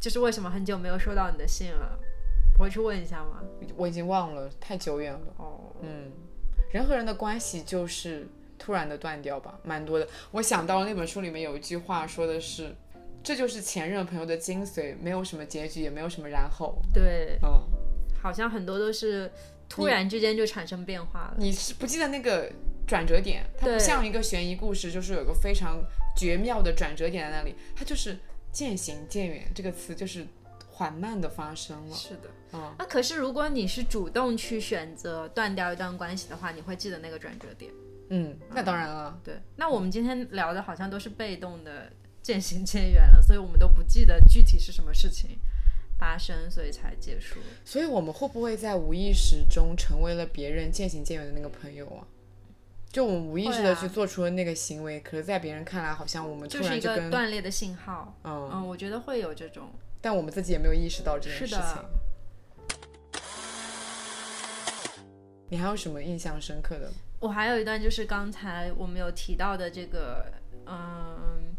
[0.00, 1.96] 就是为什么很久没有收到你的信了，
[2.56, 3.40] 不会去问一下吗？
[3.76, 5.20] 我已经忘了，太久远了。
[5.36, 6.10] 哦，嗯，
[6.72, 8.26] 人和人的关系就是
[8.58, 10.08] 突然的断掉吧，蛮多的。
[10.32, 12.74] 我想到了那本书里面有一句话说的是，
[13.22, 16.80] 这就是前任朋友的精髓，没有什么结局，也没有什么然后。
[16.92, 17.62] 对，嗯，
[18.20, 19.30] 好像很多都是
[19.68, 21.34] 突然之间就产生变化了。
[21.38, 22.50] 你是不记得那个
[22.86, 23.44] 转折点？
[23.56, 25.82] 它不像一个悬疑故事，就是有个非常
[26.16, 28.18] 绝妙的转折点在那里，它就是
[28.50, 30.26] 渐行渐远，这个词就是
[30.68, 31.94] 缓慢的发生了。
[31.94, 37.70] 是的，嗯，啊，可是如果你是主动去选择断掉一段关系的话，你会记得那个转折点。
[38.10, 39.18] 嗯，那当然了。
[39.24, 41.90] 对，那我们今天聊的好像都是被动的
[42.22, 45.38] 渐行渐远了，所以我们都不记得具体是什么事情
[45.98, 47.40] 发生，所以才结束。
[47.64, 52.06] 所以我们会不会在无意识中成为了别人渐行渐远的那个朋友啊？
[52.90, 58.14] 就我们无意识的去做出了那个行为，可是在别人看来好像我们突就是一个然就跟断裂的信号。
[58.22, 59.70] 嗯，嗯，我觉得会有这种。
[60.00, 61.62] 但我们自己也没有意识到这件事情。
[65.48, 66.90] 你还有什么印象深刻的？
[67.20, 70.26] 我还有一段就是刚才我们有提到的这个，
[70.66, 71.54] 嗯，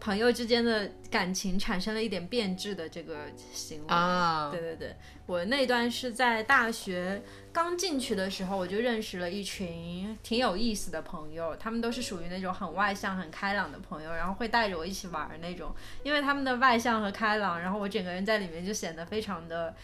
[0.00, 3.86] 朋友之间的感情产生了一点变质的这个行为。
[3.88, 4.96] 啊，对对对，
[5.26, 7.22] 我那段是在大学
[7.52, 15.74] 刚进去的时候，我就认识了一群挺有意思的朋友，他们都是属于那种很外向、很开朗的朋友，然后会带着我一起玩儿那种。
[16.02, 19.74] 因为他们的外向和开朗，然后我整个人在里面就显得非常的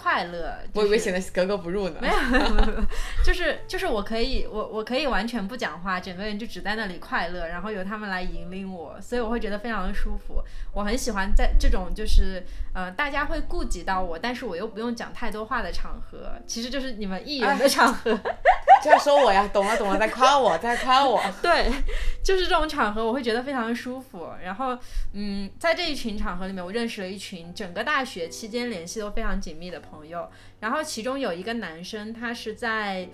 [0.00, 0.56] 快乐。
[0.72, 1.96] 就是我以为显得格格不入呢。
[2.00, 2.14] 没有
[3.24, 10.42] 就是就是我可以我我可以完全不讲话，整个人就只在那里快乐，然后由他们来引领我，所以我会觉得非常的舒服。
[10.72, 12.42] 我很喜欢在这种就是
[12.72, 18.18] 呃大家会顾及到我，但是我又不用讲太多话的场合， 其实就是你们艺人的场合。
[18.82, 21.20] 就要说我呀，懂了懂了，在夸我，在夸我。
[21.42, 21.70] 对，
[22.24, 24.30] 就是这种场合，我会觉得非常的舒服。
[24.42, 24.78] 然后，
[25.12, 29.89] 嗯，在这一群场合里面，我认识了一群整个大学期间联系都非常紧密的朋友。
[29.90, 30.28] 朋友
[30.60, 33.08] 然后，其中有一个男生，他是在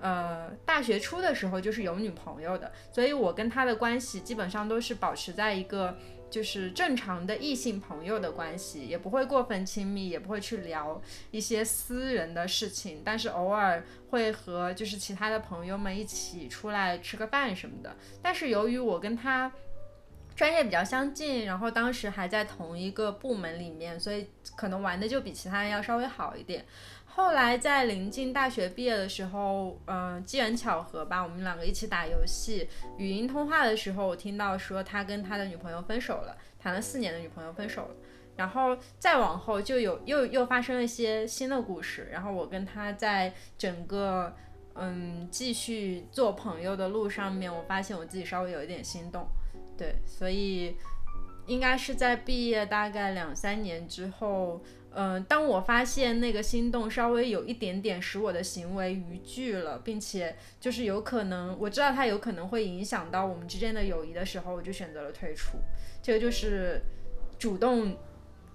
[0.00, 5.96] 呃大学初的时候就是有女朋友的，所以我跟他的关系基本上都是保持在一个。
[6.30, 11.02] 就是正常的异性朋友的关系，也不会过分亲密，也不会去聊
[11.32, 17.96] 一些私人的事情，但是偶尔会和就是其他的朋友们一起出来吃个饭什么的。
[18.22, 19.50] 但是由于我跟他
[20.34, 24.26] 专业比较相近，然后当时还在同一个部门里面，所以
[24.56, 26.64] 可能玩的就比其他人要稍微好一点。
[27.04, 37.94] 后来在临近大学毕业的时候，嗯、机缘巧合吧，我们两个一起打游戏，语音通话的时候，我听到说他跟他的女朋友分手了，谈了四年的女朋友分手了。
[38.36, 44.34] 然后再往后就有又又发生了一些新的故事，然后我跟他在整个
[44.74, 49.28] 嗯继续做朋友的路上面，我发现我自己稍微有一点心动，
[49.80, 50.76] 对，所以
[51.46, 65.56] 应该是在毕业大概两三年之后，嗯、当我发现那个心动稍微有一点点使我的行为逾矩了，并且就是有可能我知道它有可能会影响到我们之间的友谊的时候，我就选择了退出，
[66.02, 66.82] 这个就是
[67.38, 67.96] 主动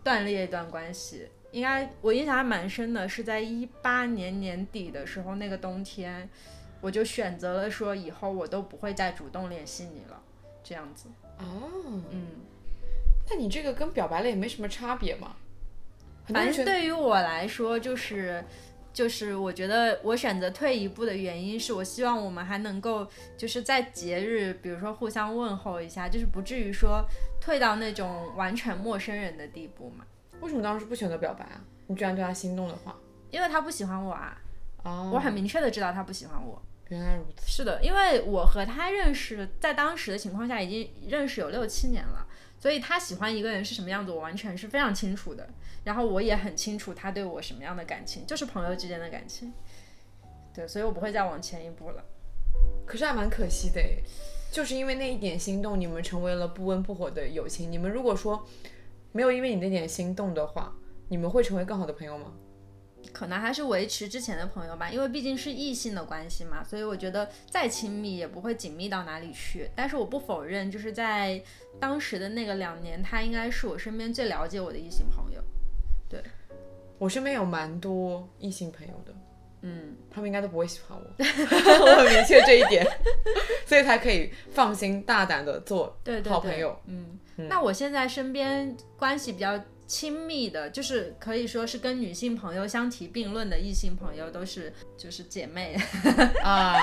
[0.03, 1.28] 断裂一段关系。
[1.51, 6.30] 应该我印象还蛮深的，是在一八年年底的时候，那个冬天，
[6.82, 10.21] 我就选择了说以后我都不会再主动联系你了，
[10.66, 11.07] 这样子。
[11.38, 12.28] 哦，嗯，
[13.30, 15.36] 那你这个跟表白了也没什么差别嘛？
[16.28, 18.43] 反正对于我来说，就是
[18.91, 23.07] 就是我觉得我选择退一步的原因是我希望我们还能够
[23.38, 27.05] 就是在节日，比如说互相问候一下，就是不至于说
[27.39, 30.03] 退到那种完全陌生人的地步嘛。
[30.41, 31.61] 为什么当时不选择表白啊？
[31.88, 32.95] 你居然对他心动的话，
[33.30, 34.36] 因为他不喜欢我啊，
[34.84, 36.59] 哦，我很明确的知道他不喜欢我。
[36.90, 37.48] 原来如此。
[37.48, 42.28] 是的，因为我和他认识，在当时的情况下已经认识有六七年了，
[42.60, 45.48] 所以他喜欢一个人是什么样子，我完全是非常清楚的。
[45.84, 49.54] 然后我也很清楚他对我什么样的感情，就是朋友之间的感情。
[50.54, 52.04] 对，所以我不会再往前一步了。
[52.86, 54.02] 可是还蛮可惜的诶，
[54.52, 57.72] 就是因为那一点心动，你们成为了不温不火的友情。
[57.72, 58.48] 你们如果说
[59.12, 60.74] 没有因为你那点心动的话，
[61.10, 62.34] 你们会成为更好的朋友吗？
[63.12, 69.70] 可能还是维持之前的朋友吧，因为毕竟是异性的关系嘛，所以我觉得再亲密也不会紧密到哪里去。
[69.76, 71.41] 但是我不否认，就是在
[71.80, 75.41] 当时的那个两年，他应该是我身边最了解我的异性朋友。
[76.10, 76.22] 对
[76.97, 79.14] 我身边有蛮多异性朋友的，
[79.62, 82.86] 嗯，他们应该都不会喜欢我， 我很明确这一点，
[83.66, 86.80] 所以才可以放心大胆的做对对对好朋友。
[86.86, 95.78] 嗯，那我现在身边关系比较亲密的，就是可以说是跟女性朋友相提并论的异性朋友，都是就是姐妹，
[96.44, 96.74] 啊，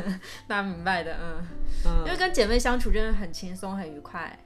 [0.48, 1.46] 大家明白的，嗯，
[1.84, 2.04] 嗯。
[2.06, 4.38] 因为跟姐妹相处真的很轻松很愉快。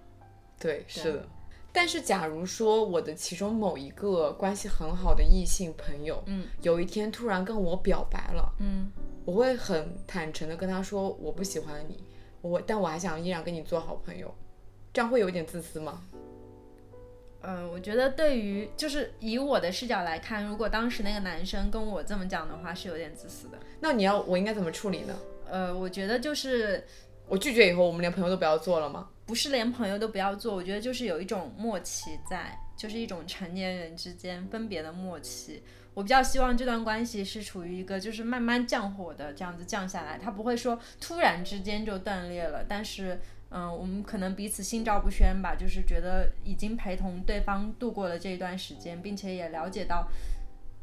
[0.59, 1.29] 对，是的。
[1.73, 8.91] 但是，假如说我的其中某一个关系很好的异性朋友，嗯，有一天突然跟我表白了，嗯，
[9.25, 12.03] 我会很坦诚的跟他说我不喜欢你，
[12.41, 14.35] 我但我还想依然跟你做好朋友，
[14.93, 16.03] 这样会有一点自私吗？
[17.43, 23.59] 呃，我觉得对于就是以我的视角来看，如果当时那个男生跟我这么讲的话，是有点自私的。
[23.81, 25.17] 那你要我应该怎么处理呢？
[25.51, 26.85] 呃，我觉得就是
[27.27, 29.09] 我拒绝以后，我们连朋友都不要做了吗？
[29.25, 35.63] 不是连朋友都不要做，我觉得就是有一种默契在，就是一种成年人之间分别的默契。
[35.95, 43.19] 我比较希望这段关系是处于一个就是慢慢降火的这样子降下来，它不会说突然之间就断裂了，但是。
[43.51, 50.07] 嗯，我们可能彼此心照不宣吧，就是觉得已经陪同对方度过了这一段时间，并且也了解到，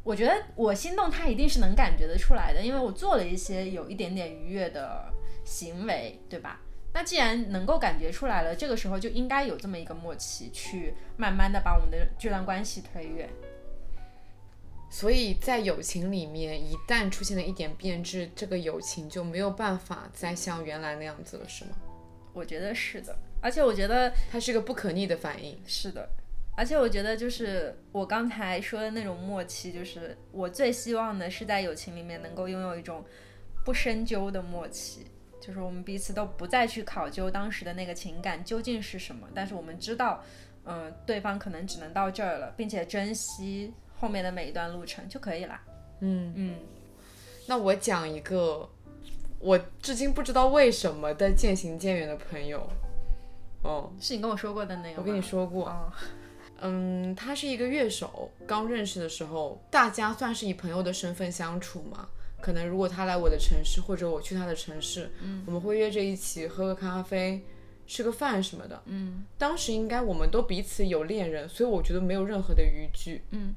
[0.04, 5.12] 我觉得我心动，他一定是能感觉得出来的，因为我做了一些有一点点愉悦的
[5.46, 6.60] 行为，对吧？
[6.94, 13.30] 那既然能够感觉出来了，这个时候就应该有这么一个默契，去慢慢的把我们的这段关系推远。
[14.90, 21.72] 所以在友情里面，一旦出现了一点变质，这个友情就没有办法再像原来那样子了，是吗？
[22.38, 25.58] 我觉得是的，而且我觉得它是个不可逆的反应。
[25.66, 26.08] 是的，
[26.56, 33.04] 而且我觉得就是我刚才说的那种默契，就是我最希望的是在友情里面能够拥有一种
[33.66, 35.08] 不深究的默契，
[35.42, 40.24] 就是我们彼此都不再去考究当时的那个情感究竟是什么，但是我们知道，
[40.66, 45.64] 嗯、对方可能只能到这儿了，并且珍惜后面的每一段路程就可以啦。
[46.02, 46.60] 嗯嗯，
[47.48, 48.70] 那我讲一个
[49.40, 52.70] 我至今不知道为什么的渐行渐远的朋友。
[53.64, 55.92] 哦，是你跟我说过的那个，我跟你说过，哦，
[56.62, 62.08] 嗯，他是一个乐手，刚认识的时候，大家算是以朋友的身份相处嘛。
[62.40, 67.44] 可能如果他来我的城市，或者我去他的城市，嗯，我们会约着一起喝个咖啡，
[67.88, 68.80] 吃个饭什么的。
[68.86, 73.24] 嗯当时应该我们都彼此有恋人，所以我觉得没有任何的逾矩。
[73.32, 73.56] 嗯，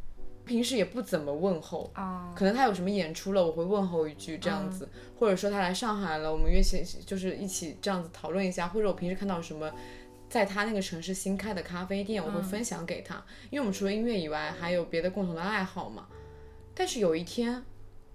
[0.51, 9.73] 平时也不怎么问候，哦，可能他有什么演出了，我会问候一句这样子，或者说他来上海了，我们约起就是一起这样子讨论一下，或者我平时看到什么。
[10.29, 13.17] 在他那个城市新开的咖啡店，我会分享给他，
[13.51, 16.07] 因为我们除了音乐以外，还有别的共同的爱好嘛。
[16.73, 17.61] 但是有一天，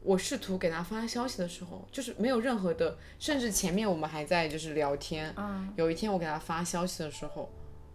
[0.02, 5.34] 我试图给他发消息的时候，就是没有任何的，甚至前面我们还在就是聊天。
[5.36, 7.52] 嗯，有一天我给他发消息的时候，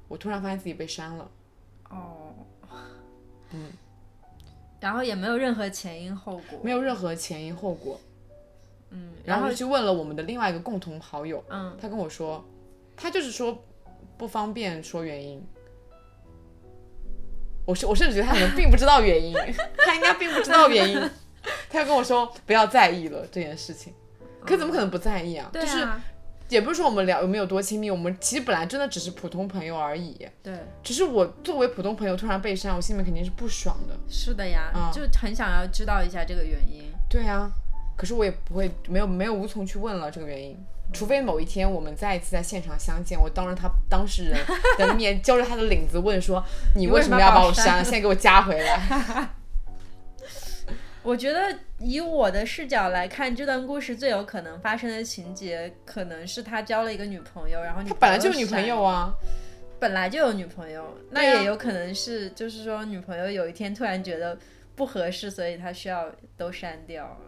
[0.07, 1.31] 我突然发现自己被删了。
[1.89, 2.35] 哦，
[3.53, 3.73] 嗯，
[4.81, 8.01] 然后也没有任何前因后果，没有任何前因后果。
[8.91, 12.45] 嗯，然然后去问了我们的另外一个共同好友，嗯，他跟我说，
[12.97, 13.63] 他就是说
[14.17, 15.41] 不方便说原因。
[17.67, 19.33] 我是我甚至觉得他可能并不知道原因，
[19.79, 20.99] 他应该并不知道原因，
[21.71, 23.93] 他就跟我说不要在意了这件事情。
[24.45, 25.51] 可怎么可能不在意啊？
[25.53, 26.03] 对就是啊，
[26.51, 30.29] 也不是说我们聊有没有多亲密，我们其实本来真的只是普通朋友而已。
[30.43, 33.97] 对，只是我作为普通朋友突然被删，我心里面肯定是不爽的。
[34.09, 36.85] 是的呀，嗯就很想要知道一下这个原因。
[37.09, 37.51] 对啊，
[37.97, 40.57] 可是我也不会没有没有无从去问了这个原因，
[40.93, 44.39] 除非某一天我们再一次在现场相见，我当着他当事人
[44.77, 46.45] 的面， 揪着他的领子问说
[46.75, 47.85] ：“你为什么要把我删了？
[47.85, 49.29] 现在给我加回来。
[51.03, 59.15] 我觉得以我的视角来看，这段故事最有可能发生的情节，可能是他交了一个女朋友，然后”他本来就有女朋友啊，啊，
[59.79, 64.39] 本来就有女朋友，那也有可能是，就是说女朋友有一天突然觉得
[64.77, 67.19] 不合适，所以他需要都删掉。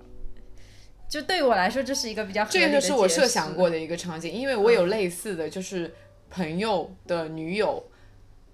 [1.08, 5.92] 就对于我来说，这是一个比较合这个就是我设想过的一个场景，因为我有类似的就是
[6.30, 7.82] 朋友的女友，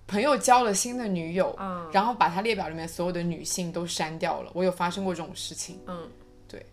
[0.08, 5.78] 朋友交了新的女友，嗯然后把他列表里面所有的女性都删掉了，我有发生过这种事情。
[5.86, 6.10] 嗯，
[6.48, 6.64] 对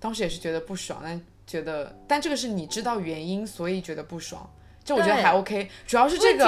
[0.00, 4.50] 当时也是觉得不爽，但觉得，但这个是你知道原因，所以觉得不爽，
[4.82, 5.68] 这我觉得还 OK。
[5.86, 6.46] 主要是这个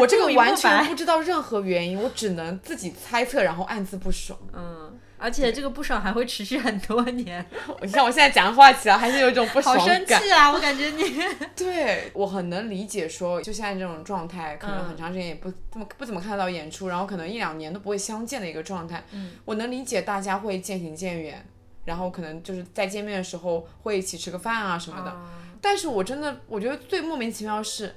[0.00, 4.38] 我这个完全不知道任何原因，我只能自己猜测，然后暗自不爽。
[4.52, 4.85] 嗯，
[5.18, 7.44] 而且这个不爽还会持续很多年，
[7.82, 10.06] 你像我现在讲话起来还是有一种不爽好生。
[10.06, 10.52] 气啊！
[10.52, 11.18] 我感觉你，
[11.56, 19.02] 对我很能理解说，就现在这种状态，可能嗯很长时间也不怎么不怎么看到演出，然后可能一两年都不会相见的一个状态。
[19.12, 21.44] 嗯，我能理解大家会渐行渐远，
[21.84, 25.10] 然后可能就是在见面的时候会一起吃个饭啊什么的。
[25.10, 25.30] 啊
[25.62, 27.92] 但是我真的，我觉得最莫名其妙的是，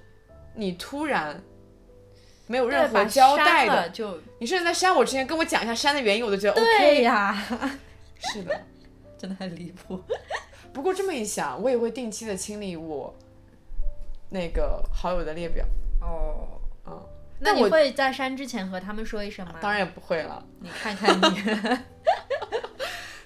[0.55, 1.39] 你突然
[2.49, 7.03] 没有任何交代的，就你甚至在删我之前跟我讲一下删的原因，我都觉得 OK。
[7.03, 7.45] 呀，
[8.33, 8.59] 是的。
[9.19, 10.01] 真的很离谱。
[10.73, 13.13] 不过这么一想，我也会定期的清理我
[14.29, 15.63] 那个好友的列表。
[16.01, 16.99] 哦，嗯，
[17.39, 19.55] 那你会在删之前和他们说一声吗？
[19.61, 20.43] 当然也不会了。
[20.61, 21.41] 你看看你，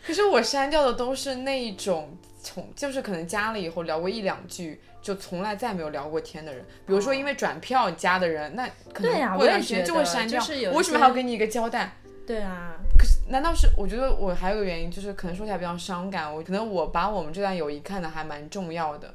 [0.06, 6.66] 可是我删掉的都是那一种从，就是可能加了以后聊过一两句，就从来再没有聊过天的人。
[6.88, 10.44] 比如说因为转票加的人，那可能过一段时间就会删掉。
[10.72, 11.98] 为什么还要给你一个交代？
[12.26, 13.68] 对啊，可是难道是？
[13.78, 16.34] 我觉得我还有个原因，就是可能说起来比较伤感。
[16.34, 19.14] 我可能我把我们这段友谊看得还蛮重要的，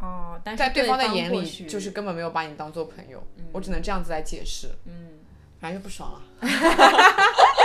[0.00, 3.22] 哦，但是在对方方的眼里，就是根本没有把你当做朋友。
[3.52, 4.68] 我只能这样子来解释。
[4.86, 5.20] 嗯，
[5.60, 6.18] 反正就不爽啊。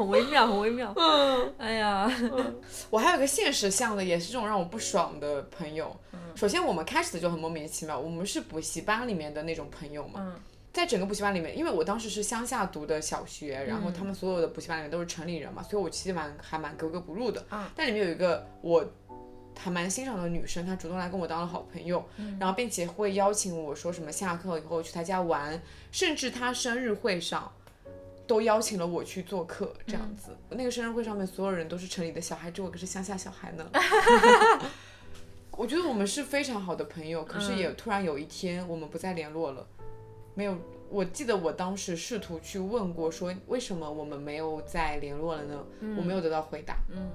[0.00, 0.92] 很微妙，很微妙。
[0.96, 2.10] 嗯，哎呀，
[2.88, 5.94] 我还有个现实向的，也是这种让我不爽的朋友。
[6.12, 10.20] 嗯首先，我们开始的就很莫名其妙，我们是补习班里面的那种朋友嘛。
[10.24, 10.34] 嗯
[10.72, 17.44] 在整个补习班里面，因为我当时是乡下读的小学，然嗯后他们所有的补习班里面都是城里人嘛，所以我其实蛮还蛮格格不入的。
[17.50, 18.84] 嗯但里面有一个我
[19.58, 27.50] 还蛮欣赏的女生，她主动来跟我当了好朋友，嗯然后并且会邀请我说什么下课以后去她家玩，甚至她生日会上。
[28.30, 30.30] 都邀请了我去做客，这样子。
[30.50, 33.68] 那个生日会上面，所有人都是城里的小孩，只有我可是乡下小孩呢。
[35.50, 39.66] 我觉得我们是非常好的朋友，可是也突然有一天我们不再联络了，
[40.36, 40.56] 没有。
[40.88, 45.64] 我记得我当时试图去问过，说为什么我们没有再联络了呢？
[45.98, 46.76] 我没有得到回答。
[46.88, 47.10] 嗯，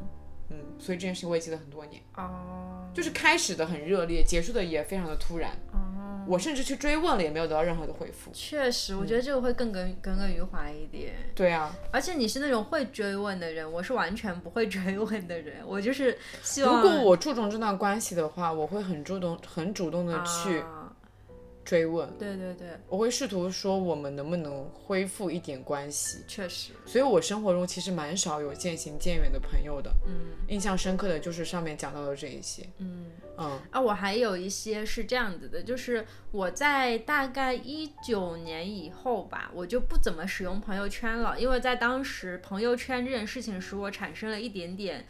[0.49, 5.51] 嗯，所以这件事情我也记得很多年，哦，就是开始的很热烈，结束的也非常的突然。
[5.73, 8.31] 哦，我甚至去追问了，也没有得到任何的回复。
[8.33, 11.13] 确实，我觉得这个会更耿耿耿于怀一点。
[11.35, 15.57] 对啊，而且你是那种会追问的人，我是完全不会追问的人。
[15.65, 20.84] 我就是希望，如果我注重这段关系的话，我会很主动、很主动的去啊
[21.65, 26.19] 追问，对对对，我会试图说我们能不能恢复一点关系。
[26.27, 29.91] 确实，所以我生活中其实蛮少有渐行渐远的朋友的。
[30.05, 30.13] 嗯
[30.47, 32.63] 印象深刻的就是上面讲到的这一些。
[32.77, 33.11] 嗯。
[33.37, 45.05] 嗯啊，我还有一些是这样子的，就是我在大概一九年以后吧，我就不怎么使用朋友圈了，因为在当时朋友圈这件事情使我产生了一点点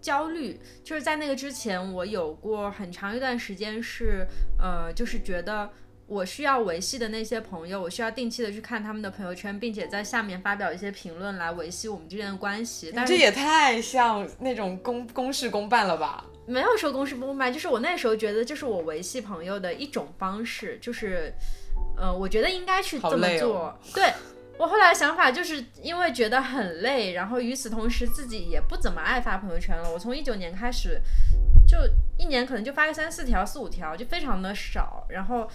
[0.00, 4.26] 焦虑，就是在那个之前，我有过很长一段时间是，
[4.58, 5.68] 呃，就是觉得。
[6.08, 12.90] 我需要维系的那些朋友，我需要定期的去看他们的朋友圈，并且在下面发表一些评论来维系我们之间的关系。
[12.96, 16.24] 但是这也太像那种公公事公办了吧？
[16.46, 21.30] 没有说公事公办，就是我那时候觉得就是我维系朋友的一种方式，就是，
[21.94, 23.78] 呃，我觉得应该去这么做。
[23.94, 24.10] 对，
[24.56, 29.92] 我后来想法就是因为觉得很累，然后与此同时自己也不怎么爱发朋友圈了。
[29.92, 31.02] 我从一九年开始，
[31.66, 31.76] 就
[32.16, 35.06] 一年可能就发个三四条、四五条，就非常的少。
[35.10, 35.46] 然后。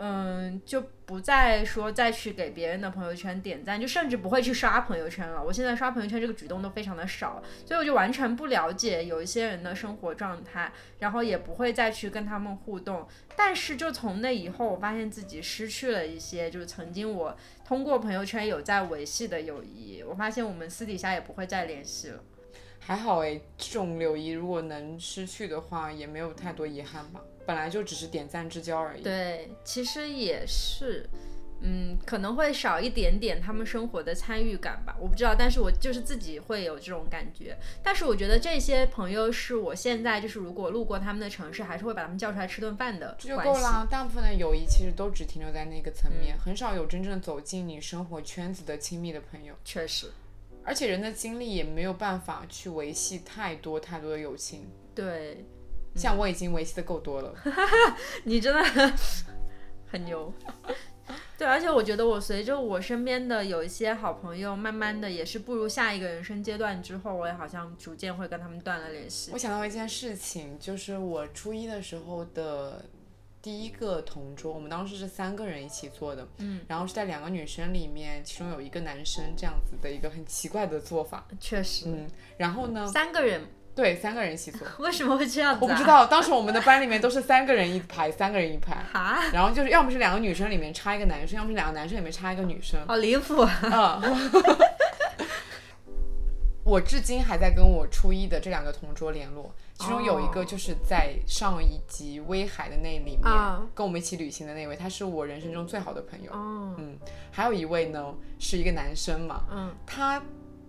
[0.00, 5.42] 嗯，就不再说再去给别人的朋友圈点赞，就甚至不会去刷朋友圈了。
[5.42, 13.08] 我现在刷朋友圈这个举动都非常的少，所以我就完全不了解有一些人的生活状态，然后也不会再去跟他们互动。
[13.34, 20.04] 但是就从那以后，我发现自己失去了一些，就是曾经我通过朋友圈有在维系的友谊。
[20.08, 22.22] 我发现我们私底下也不会再联系了。
[22.78, 27.20] 还好诶，这种友谊如果能失去的话，也没有太多遗憾吧。
[27.48, 29.02] 本来就只是点赞之交而已。
[29.02, 31.08] 对，其实也是，
[31.62, 37.56] 嗯，可能会少一点点他们生活的参与感吧，我不知道，但是我就是自己会有这种感觉。
[37.82, 43.16] 但是我觉得这些朋友是我现在就是如果路过他们的城市，还是会把他们叫出来吃顿饭的。
[43.18, 43.88] 这就够了。
[43.90, 49.54] 大部分的友谊其实都只停留在那个层面，很少有真正走进你生活圈子的亲密的朋友。
[49.64, 50.08] 确实，
[50.62, 54.68] 而且人的精力也没有办法去维系太多太多的友情。
[54.94, 55.46] 对。
[55.98, 57.34] 像我已经维系的够多了，
[58.24, 58.92] 你真的
[59.90, 60.32] 很牛。
[61.38, 69.30] 对，而且我觉得我随着我身边的有一些好朋友，慢慢的也是步入下一个人生阶段之后，我也好像逐渐会跟他们断了联系。
[69.32, 72.84] 我想到一件事情，就是我初一的时候的
[73.40, 81.26] 第一个同桌，我们当时是三个人一起做的，嗯，然后是在两个女生里面，其中有一个男生，这样子的一个很奇怪的做法。
[81.40, 82.86] 确实，嗯，然后呢？
[82.88, 83.46] 三个人。
[83.78, 84.66] 对，三个人一起坐。
[84.84, 85.60] 为什么会这样子？
[85.62, 88.72] 我不知道，当时我们的班里面都是三个人一排，三个人一排。
[88.92, 89.20] 啊。
[89.32, 92.84] 然后就是要么是两个女生里面插一个男生，要么是两个男生里面插一个女生。
[92.88, 93.46] 好离谱。
[93.62, 94.30] 嗯。
[96.66, 103.16] 我至今还在跟我初一的这两个同桌联络，其中有一个就是在上一集威海的那里面
[103.76, 106.32] 跟我们一起旅行的那位，他是我人生中最好的朋友。
[106.34, 106.98] 嗯。
[107.30, 109.44] 还有一位呢，是一个男生嘛。
[109.52, 109.72] 嗯。
[109.86, 110.20] 他。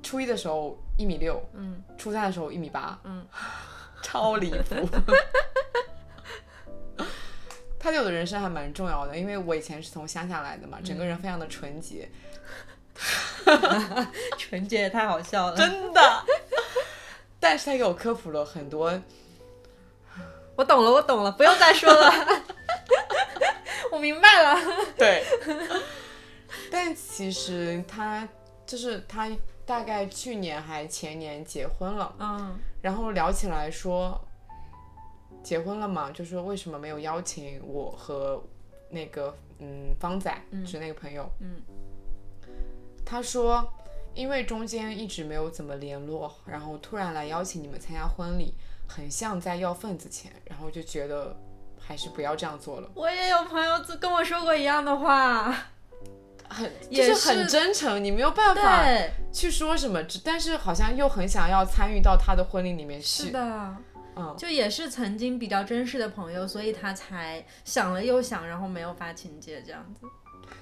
[0.01, 3.25] 初一的时候一米六，嗯，初三的时候一米八，嗯，
[4.03, 4.89] 超离谱。
[7.79, 12.11] 他对我的人生还蛮重要的，因为我以前是从乡下来的嘛，整个人非常的纯洁。
[14.37, 16.23] 纯洁也太好笑了， 真的。
[17.39, 19.01] 但是他给我科普了很多。
[20.57, 22.13] 我懂了，我懂了，不用再说了。
[23.93, 24.59] 我明白了。
[24.97, 25.23] 对。
[26.69, 28.27] 但其实他
[28.65, 29.29] 就是他。
[29.69, 34.19] 大概去年还前年结婚了，嗯，然后聊起来说，
[35.43, 38.43] 结婚了嘛，就说为什么没有邀请我和
[38.89, 41.61] 那个嗯方仔，是那个朋友，嗯，
[43.05, 43.63] 他说
[44.15, 48.55] 因为中间一直没有怎么联络，然后突然来邀请你们参加婚礼，
[48.87, 51.37] 很像在要份子钱，然后就觉得
[51.79, 52.89] 还是不要这样做了。
[52.95, 55.55] 我也有朋友跟我说过一样的话。
[56.49, 58.83] 很也是很真诚，你没有办法
[59.31, 63.25] 去说什么，但是好像又很想要参与到他的婚礼里面去。
[63.25, 63.77] 是的，
[64.15, 70.07] 嗯，就也是曾经比较真实的朋友，所以他才想了又想，然后没有发请柬这样子。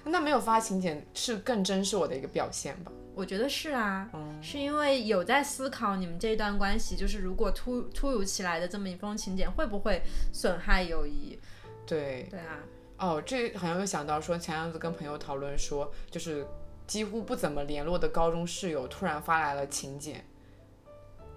[0.03, 2.91] 那没有发请柬是更真实我的一个表现吧？
[3.15, 11.39] 我觉得是啊，嗯，是因为有在思考你们这段关系，就是如果突突如其来的这么一封请柬，会不会损害友谊？
[11.85, 12.59] 对，对啊。
[12.97, 16.45] 哦，这好像又想到说，前样子跟朋友讨论说，就是
[16.87, 20.23] 几乎不怎么联络的高中室友突然发来了请柬，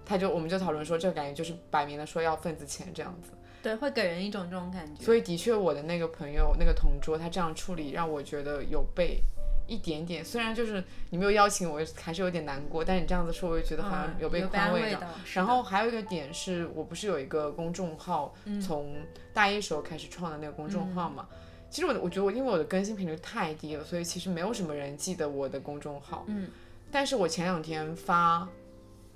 [0.06, 3.32] 他就我们就讨论说，这个感觉就是摆明了说要份子钱这样子。
[3.62, 5.04] 对，会给人一种这种感觉。
[5.04, 9.22] 所以的确，我的那个朋友那个同桌他这样处理，让我觉得有被
[9.66, 12.82] 一点点，虽然就是你没有邀请我，还是有点难过。
[12.82, 15.06] 但你这样子说，我就觉得好像有被宽慰的。
[15.34, 18.96] 然后还有一个点是，我不是有一个公众号，从
[19.34, 21.28] 大一时候开始创的那个公众号嘛。
[21.70, 26.24] 其实我我觉得我因为我的更新频率太低了，所以其实没有什么人记得我的公众号。
[26.26, 26.50] 嗯，
[26.90, 28.48] 但是我前两天发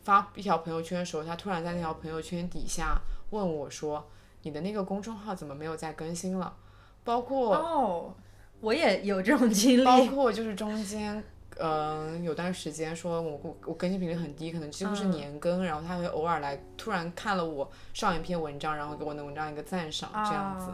[0.02, 2.96] 发一条朋友圈的时候，他突然在那条朋友圈底下
[3.30, 4.08] 问我说
[4.42, 6.54] ：“你的那个公众号怎么没有再更新了？”
[7.02, 8.14] 包括哦，
[8.60, 9.84] 我也有这种经历。
[9.84, 11.22] 包括就是中间
[11.58, 20.66] 嗯有段时间说我我我更新频率很低，可能几乎是年更，然后他会偶尔来突然看了我上一篇文章，然后给我的文章一个赞赏这样子。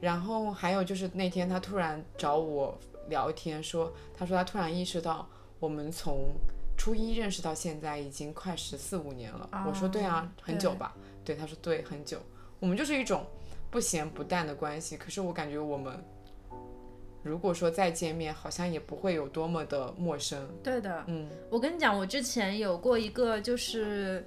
[0.00, 2.78] 然后还有就是那天他突然找我
[3.08, 5.28] 聊天，说他说他突然意识到
[5.58, 6.34] 我们从
[6.76, 9.48] 初一认识到现在已经快十四五年了。
[9.66, 10.94] 我说对啊，很久吧？
[11.24, 12.18] 对，他说对，很久。
[12.60, 13.24] 我们就是一种
[13.70, 14.96] 不咸不淡的关系。
[14.96, 16.02] 可是我感觉我们
[17.22, 20.48] 如果说再见面，好像也不会有多么的陌生。
[20.62, 24.26] 对的，嗯，我跟你讲，我之前有过一个就是。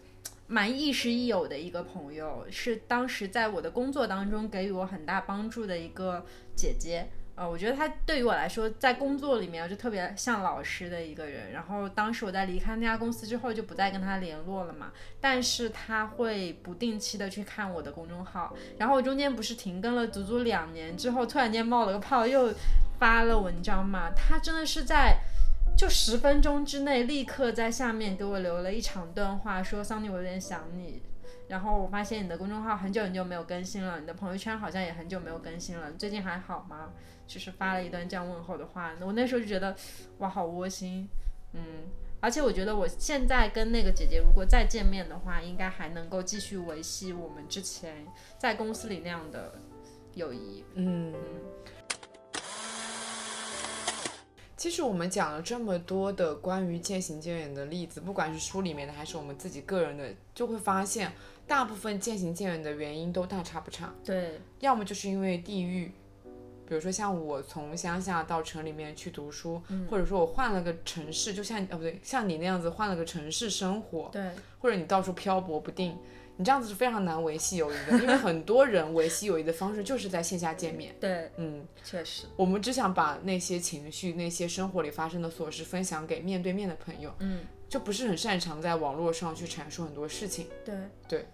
[0.51, 6.25] 蛮亦师亦友的一个朋友，是当时在我的工作当中给予我很大帮助的一个
[6.57, 7.07] 姐姐。
[7.35, 11.53] 呃，我觉得她对于我来说，在工作里面就特别像老师的一个人。
[11.53, 14.91] 然后当时我在离开那家公司之后，就不再跟她联络了嘛。
[15.21, 18.53] 但是她会不定期的去看我的公众号。
[18.77, 22.53] 然后中间不是停更了足足两年之后，突然间冒了个泡，又
[22.99, 24.11] 发了文章嘛。
[24.11, 25.17] 她真的是在
[25.77, 31.01] 就十分钟之内，立刻在下面给我留了一长段话，说桑尼，我有点想你。
[31.47, 36.93] 然后我发现你的公众号很久很久没有更新了，你的朋友圈好像也很久没有更新了，最近还好吗？
[37.27, 39.75] 就是发了一段这样问候的话，我那时候就觉得，
[40.19, 41.09] 哇，好窝心，
[41.53, 41.61] 嗯，
[42.21, 48.05] 而且我觉得我现在跟那个姐姐如果再见面的话，应该还能够继续维系我们之前
[48.37, 49.55] 在公司里那样的
[50.13, 51.13] 友谊，嗯。
[54.61, 61.11] 其实我们讲了这么多的关于渐行渐远的例子，不管是书里面的还是我们自己个人的，就会发现
[61.47, 63.91] 大部分渐行渐远的原因都大差不差。
[64.05, 65.91] 对，要么就是因为地域。
[66.67, 69.59] 比如说像我从乡下到城里面去读书，
[69.89, 75.97] 或者说我换了个城市，就像哦不对，像你那样子换了个城市生活，对，或者你到处漂泊不定，
[76.41, 80.95] 你这样子是非常难维系友谊的，因为很多人维系友谊的方式就是在线下见面。
[80.99, 90.47] 对，嗯，确实，我们只想把那些情绪、那些生活里发生的琐事分享给面对面的朋友，嗯，就不是很擅长在网络上去阐述很多事情。
[90.65, 90.73] 对，
[91.07, 91.27] 对。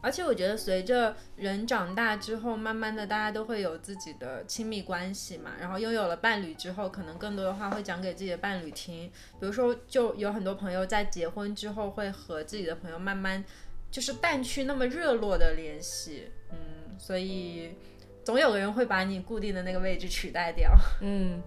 [0.00, 5.50] 而且我觉得，随着人长大之后，慢慢的大家都会有自己的亲密关系嘛。
[5.58, 9.10] 然后拥有了伴侣之后，可能更多的话会讲给自己的伴侣听。
[9.40, 13.44] 比如说，就有很多朋友在结婚之后，会和自己的朋友慢慢
[13.90, 16.30] 就是淡去那么热络的联系。
[16.50, 17.70] 嗯，所以
[18.24, 20.74] 总有个人会把你固定的那个位置取代掉。
[21.02, 21.42] 嗯，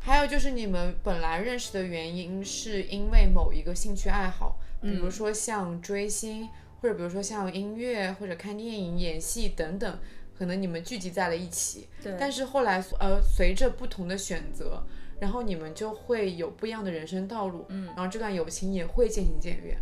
[0.00, 6.48] 还有就是你们本来认识的原因，是因为某一个兴趣爱好，比如说像追星。
[6.78, 9.98] 或者比如说像音乐或者看电影、演戏等等，
[10.38, 11.88] 可能你们聚集在了一起。
[12.02, 12.14] 对。
[12.20, 14.86] 但是后来呃，随着不同的选择，
[15.18, 17.64] 然后你们就会有不一样的人生道路。
[17.70, 17.86] 嗯。
[17.86, 19.80] 然后这段友情也会渐行渐远。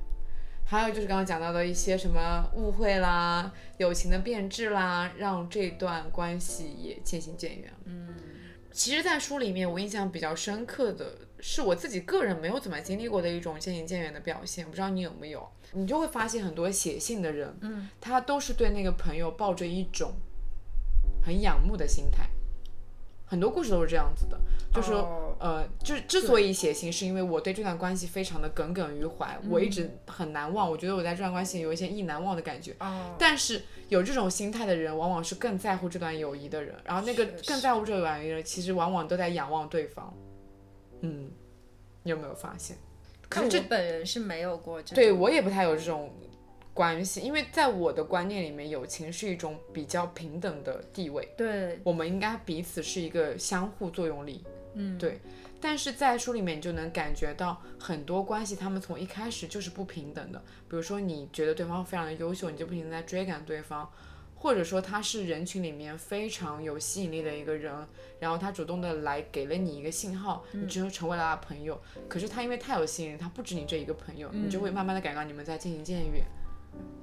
[0.67, 7.73] 还有就是刚刚讲到的一些什么误会啦、友情的变质啦，让这段关系也渐行渐远。
[7.85, 8.15] 嗯。
[8.73, 15.49] 其实，在书里面，我印象比较深刻的是我自己个人没有怎么经历过的一种渐行渐远的表现，不知道你有没有？
[15.75, 20.15] 你就会发现很多写信的人，嗯，他都是对那个朋友抱着一种
[21.23, 22.29] 很仰慕的心态。
[23.35, 24.39] 很多故事都是这样子的，
[24.73, 30.71] 就是说，呃，就是之所以写信，是因为我对这段关系非常的耿耿于怀，我一直很难忘。
[30.71, 32.77] 我觉得我在这段关系有一些意难忘的感觉。
[32.79, 33.17] 哦。
[33.19, 36.77] 但是有这种心态的人，往往是更在乎这段友谊的人。
[36.85, 40.15] 然后那个更在乎这段友谊的人，其实往往都在仰望对方。
[41.01, 41.29] 嗯，
[42.05, 42.77] 你有没有发现？
[43.29, 46.15] 可是我本人是没有过这，对我也不太有这种
[46.75, 54.45] 关系，因为在我的观念里面，友情是一种比较平等的地位，对，我们应该彼此是一个相互作用力，
[54.75, 55.21] 嗯，对。
[55.61, 60.39] 但是在书里面，你就能感觉到很多关系，他们从一开始就是不平等的。
[60.69, 63.89] 比如说，你觉得对方非常的优秀，你就不停的在追赶对方。
[64.37, 67.73] 或者说他是人群里面非常有吸引力的一个人，
[68.21, 71.81] 然后他主动的来给了你一个信号，你就成为了他朋友。
[72.11, 76.23] 可是他因为太有吸引力，他不止你这一个朋友，你就会慢慢的感到你们在渐行渐远。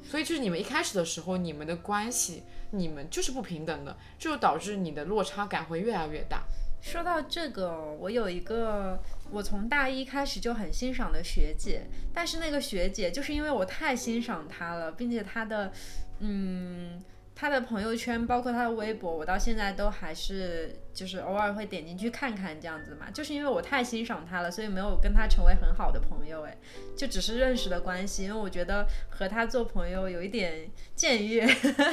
[0.04, 6.44] 所以就是你们一开始的时候，你们的关系，你们就是不平等的，就导致你的落差感会越来越大。
[6.82, 9.00] 说到这个，我有一个
[9.32, 15.72] 我从大一开始就很欣赏的学姐，但是那个学姐就是因为我太欣赏她了，并且她的，
[16.20, 17.02] 嗯。
[17.42, 23.10] 他的朋友圈，包括他的微博，我到现在都还是就是偶尔会点进去看看这样子嘛。
[23.10, 26.56] 就是因为我太欣赏他了，所以没有跟他成为很好的朋友，哎，
[26.96, 28.26] 就只是认识的关系。
[28.26, 31.50] 因为我觉得和他做朋友有一点僭越，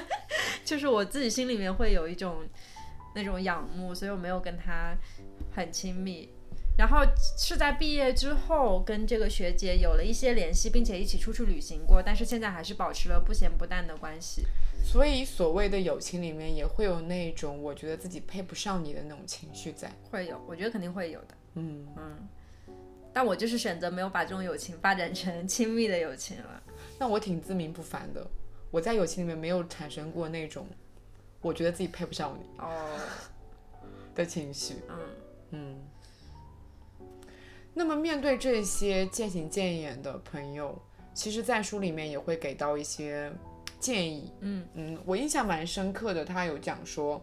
[0.67, 2.47] 就是我自己心里面会有一种
[3.15, 4.95] 那种仰慕，所以我没有跟他
[5.57, 6.29] 很亲密。
[6.77, 6.99] 然后
[7.39, 14.47] 是在毕业之后跟这个学姐有了一些联系，并且一起出去旅行过，但是现在还是保持了不咸不淡的关系。
[14.91, 21.35] 所以，所谓的友情里面也会有那种我觉得自己配不上你的那种情绪在，会有，我觉得肯定会有的。
[21.57, 22.29] 嗯嗯，
[23.13, 26.63] 但我就是选择没有把这种友情发展成亲密的友情了。
[26.99, 28.27] 那我挺自命不凡的，
[28.71, 30.67] 我在友情里面没有产生过那种
[31.43, 32.99] 我觉得自己配不上你哦
[34.15, 34.77] 的情绪。
[34.89, 34.99] 嗯
[35.51, 37.07] 嗯。
[37.75, 40.81] 那么面对这些渐行渐远的朋友，
[41.13, 43.31] 其实，在书里面也会给到一些。
[43.79, 44.67] 建议，嗯。
[44.75, 47.23] 嗯，我印象蛮深刻的，他有讲说，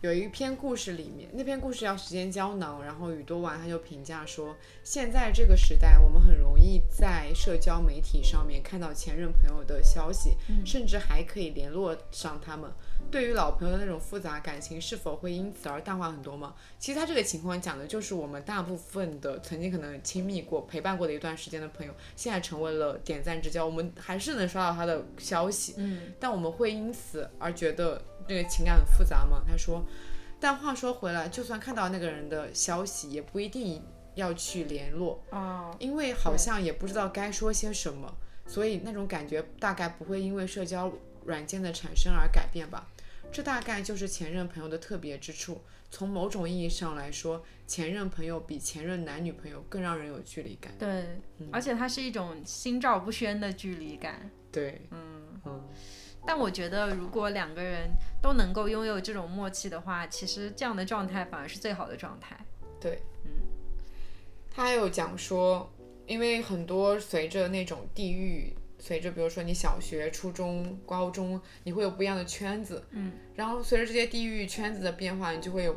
[0.00, 12.70] 有一篇故事里面，那篇故事叫《时间胶囊》，然后宇多丸他就评价说，现在这个时代，我们很容易在社交媒体上面看到前任朋友的消息，甚至还可以联络上他们，
[13.10, 16.54] 对于老朋友的那种复杂感情是否会因此而淡化很多吗？
[16.78, 29.42] 其实他这个情况讲的就是我们大部分的曾经可能亲密过、陪伴过的一段时间的朋友，现在成为了点赞之交，我们还是能刷到他的消息，嗯，但我们会因此而觉得这个情感很复杂吗？
[29.46, 29.84] 他说，
[30.38, 33.82] 但话说回来，就算看到那个人的消息，也不一定
[34.14, 38.14] 要去联络，哦，因为好像也不知道该说些什么，
[38.46, 40.92] 所以那种感觉大概不会因为社交
[41.24, 42.86] 软件的产生而改变吧。
[43.32, 45.60] 这大概就是前任朋友的特别之处。
[45.92, 50.72] 从某种意义上来说，前任朋友比前任男女朋友更让人有距离感。
[50.78, 51.20] 对，
[51.50, 54.30] 而且它是一种心照不宣的距离感。
[54.52, 55.68] 对，嗯，嗯，
[56.24, 57.90] 但我觉得如果两个人
[58.22, 62.38] 都能够拥有这种默契的话，其实这样的状态反而是最好的状态。
[62.80, 63.30] 对，嗯，
[64.48, 65.72] 他还有讲说，
[66.06, 75.76] 因为很多随着那种地域，随着比如说你小学、初中、高中，你会有不一样的圈子，嗯，然后随着这些地域圈子的变化，你就会有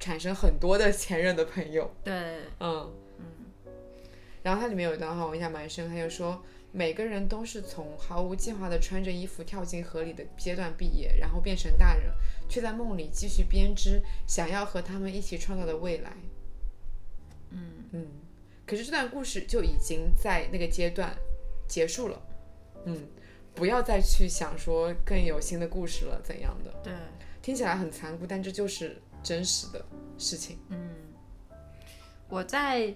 [0.00, 2.12] 产生很多的 前任的朋友，对，
[2.58, 3.72] 嗯嗯。
[4.42, 12.12] 然后它里面有一段话我印象蛮深，他就说每个人都是从毫无计划的穿着衣服跳进河里的阶段毕业，然后变成大人，
[12.48, 16.12] 却在梦里继续编织想要和他们一起创造的未来。
[17.50, 17.84] 嗯。
[17.92, 18.06] 嗯，
[18.66, 21.16] 可是这段故事就已经在那个阶段
[21.68, 22.22] 结束了。
[22.86, 23.08] 嗯，
[23.54, 26.92] 不要再去想说更有新的故事了怎样的，对，
[27.40, 29.84] 听起来很残酷，但这就是真实的
[30.18, 30.58] 事情。
[30.68, 30.90] 嗯，
[32.28, 32.94] 我在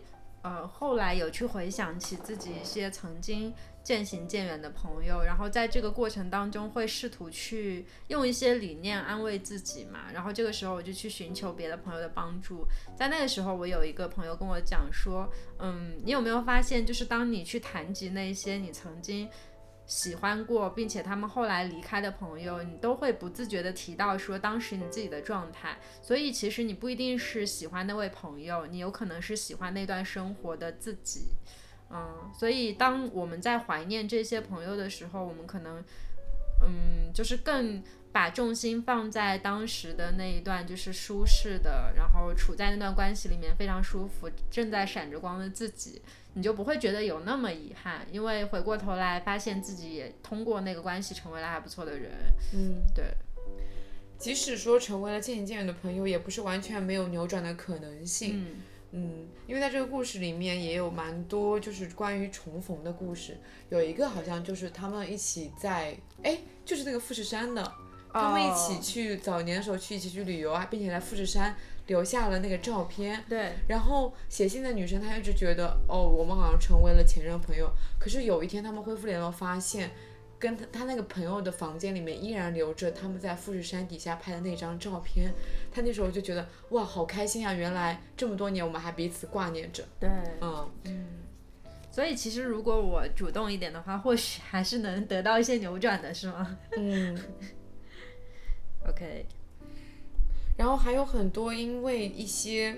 [0.49, 12.67] 呃后来有去回想起自己一些曾经渐行渐远的朋友，然后在这个过程当中会试图去用一些理念安慰自己嘛，然后这个时候我就去寻求别的朋友的帮助。
[12.97, 19.29] 在那个时候，我有一个朋友跟我讲说，嗯，你有没有发现，就是当你去谈及那些你曾经
[19.89, 25.79] 喜欢过，并且他们后来离开的朋友，你都会不自觉地提到说当时你自己的状态。
[26.01, 31.31] 所以其实你不一定是喜欢那位朋友，你有可能是喜欢那段生活的自己。
[31.91, 35.83] 嗯，所以当我们在怀念这些朋友的时候，我们可能，
[36.63, 46.01] 嗯，就是更把重心放在当时的那一段就是舒适的，然后处在那段关系里面非常舒服，正在闪着光的自己，
[46.35, 52.11] 你就不会觉得有那么遗憾，因为回过头来发现自己也通过那个关系成为了还不错的人。
[52.55, 53.05] 嗯，对，
[54.19, 58.43] 即使说成为了渐行渐远的朋友，也不是完全没有扭转的可能性。
[58.43, 58.57] 嗯
[58.91, 63.37] 嗯，因为在这个故事里面也有蛮多就是关于重逢的故事，
[63.69, 67.71] 有一个好像就是他们一起在，哎，就是那个富士山的，
[68.13, 71.55] 他们一起去早年的时候去一起去旅游啊，并且在富士山
[71.87, 73.25] 留下了那个照片。
[73.29, 77.71] 对，然后写信的女生她一直觉得，哦，我们好像成为了前任朋友。
[77.99, 79.91] 可是有一天他们恢复联络，发现
[80.39, 85.35] 跟他他那个朋友的房间里面依然留着他们在富士山底下拍的那张照片。
[85.73, 87.53] 他那时候就觉得，哇，好开心啊！
[87.53, 89.85] 原来这么多年我们还彼此挂念着。
[90.01, 90.09] 对，
[90.41, 91.07] 嗯，
[91.91, 97.19] 所以其实如果我主动一点的话，或许还是能得到一些扭转的，是吗嗯，
[98.89, 99.27] ？OK，
[100.57, 102.77] 然后还有很多因为一些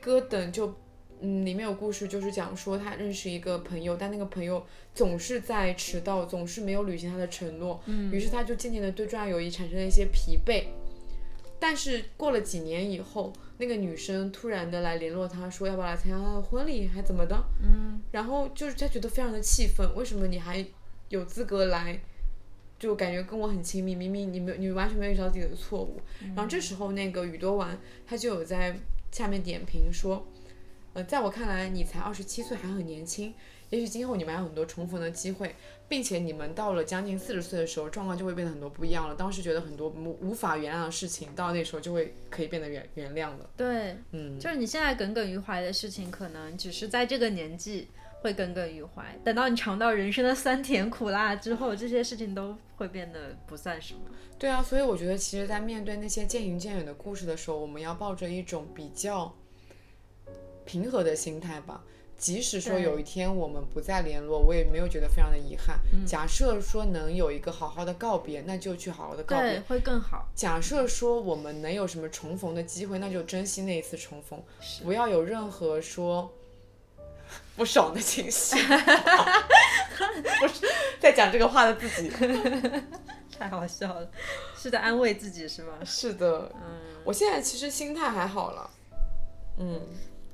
[0.00, 0.74] 歌等就。
[1.22, 10.64] 嗯，里面有故事，就是讲说他认识一个朋友，但那个朋友总是在迟到，总是没有履行他的承诺，嗯于是他就渐渐的对这段友谊产生了一些疲惫。
[11.58, 17.36] 但是过了几年以后，那个女生突然的来联络他说要不要来参加他的婚礼，还怎么的？
[17.62, 20.64] 嗯然后就是他觉得非常的气愤，为什么你还
[21.10, 22.00] 有资格来？
[22.80, 26.00] 就感觉跟我很亲密，明明你没有，你完全没有意识到自己的错误。
[26.34, 28.74] 然后这时候那个宇多丸他就有在
[29.12, 30.26] 下面点评说，
[30.94, 33.34] 呃，在我看来你才二十七岁，还很年轻，
[33.68, 35.54] 也许今后你们还有很多重逢的机会，
[35.88, 39.14] 并且你们到了将近四十岁的时候，状况就会变得很多不一样了。
[39.14, 43.50] 当时觉得很多无无法原谅的事情，到那时候就会可以变得原原谅了。
[43.56, 47.88] 对，嗯，就是你现在耿耿于怀的事情，可能只是在这个年纪
[48.20, 54.00] 会耿耿于怀，等到你尝到人生的酸甜苦辣之后，这些事情都会变得不算什么。
[54.38, 59.34] 对啊，所以我觉得其实，在面对那些渐行渐远的故事的时候，我们要抱着一种比较
[60.64, 61.82] 平和的心态吧。
[62.16, 65.80] 即使说有一天我们不再联络，我也没有觉得非常的遗憾。
[66.06, 69.58] 假设说能有一个好好的告别，那就去好好的告，别。
[69.60, 70.28] 会更好。
[70.34, 74.38] 假设说我们能有什么重逢的机会，那就珍惜那一次重逢，
[74.84, 76.30] 不要有任何说
[77.56, 78.56] 不爽的情绪。
[80.40, 80.66] 不是
[80.98, 82.10] 在讲这个话的自己。
[83.38, 84.10] 太好笑了，
[84.54, 85.72] 是在安慰自己是吗？
[85.84, 88.70] 是的，嗯，我现在其实心态还好了。
[89.58, 89.80] 嗯，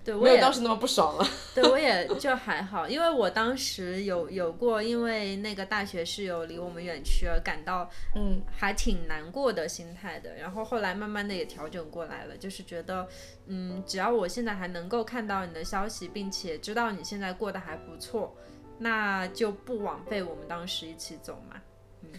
[0.07, 1.29] 对，我也当时那么不爽了。
[1.53, 10.37] 对，我也就还好，因为我当时有有过，因为那个大学室友离我们远去而感到嗯，还挺难过的心态的。
[10.37, 13.09] 然后后来慢慢的也调整过来了，就是觉得，
[13.47, 18.33] 嗯，只要我现在还能够看到你的消息，并且知道你现在过得还不错，
[18.79, 21.61] 那就不枉费我们当时一起走嘛。
[22.03, 22.11] 嗯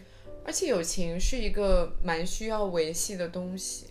[0.46, 3.88] 而且友情是一个蛮需要维系的东西。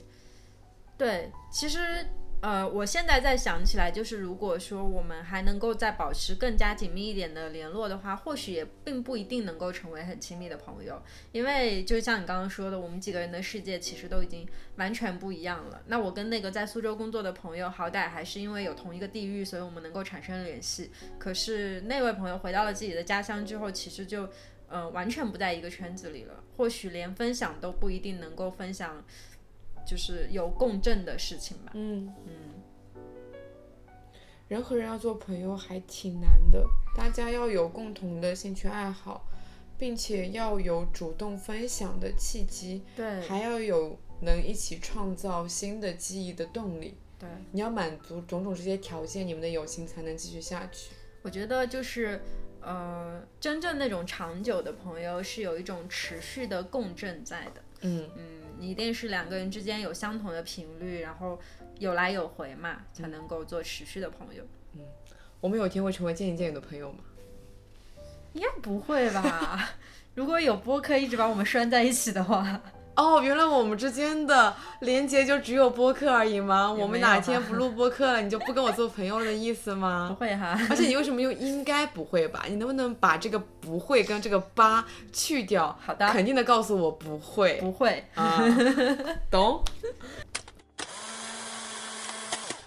[0.96, 2.06] 对，其实
[2.42, 15.82] 呃，我现在再想起来，就是如果说我们还能够再保持更加紧密一点的联络的话，或许也并不一定能够成为很亲密的朋友，因为就像你刚刚说的，我们几个人的世界其实都已经完全不一样了。
[15.86, 20.92] 那我跟那个在苏州工作的朋友，好歹还是因为有同一个地域，所以我们能够产生联系。
[21.18, 24.28] 可是那位朋友回到了自己的家乡之后，其实就
[24.68, 29.04] 呃完全不在一个圈子里了，或许连分享都不一定能够分享。
[29.86, 31.70] 就是有共振的事情吧。
[31.74, 33.02] 嗯，嗯，
[34.48, 36.66] 人和人要做朋友还挺难的，
[36.96, 39.26] 大家要有共同的兴趣爱好，
[39.78, 46.96] 并且要有主动分享的契机，对还要有能一起创造新的记忆的动力。
[47.18, 50.90] 对，你要满足种种这些条件，你们的友情才能继续下去。
[51.22, 52.20] 我觉得就是
[52.60, 57.62] 呃，真正那种长久的朋友是有一种持续的共振在的。
[57.80, 61.38] 嗯，嗯，你一定是两个人之间有相同的频率，然后
[61.78, 64.44] 有来有回嘛，才能够做持续的朋友。
[64.74, 64.80] 嗯
[65.40, 66.98] 我们有一天会成为渐行渐远的朋友吗？
[68.32, 69.70] 应该不会吧？
[70.14, 72.60] 如果有播客一直把我们拴在一起的话，
[72.96, 76.72] 哦，原来我们之间的连接就只有播客而已吗？
[76.72, 80.14] 我们哪天不录播客了，你就不跟我做朋友了的意思吗 不？
[80.14, 80.58] 会哈。
[80.70, 82.44] 而且你为什么又应该不会吧？
[82.48, 85.78] 你能不能把这个不会跟这个八去掉？
[85.84, 87.58] 好的肯定的告诉我不会。
[87.60, 88.42] 不会，啊，
[89.30, 89.62] 懂。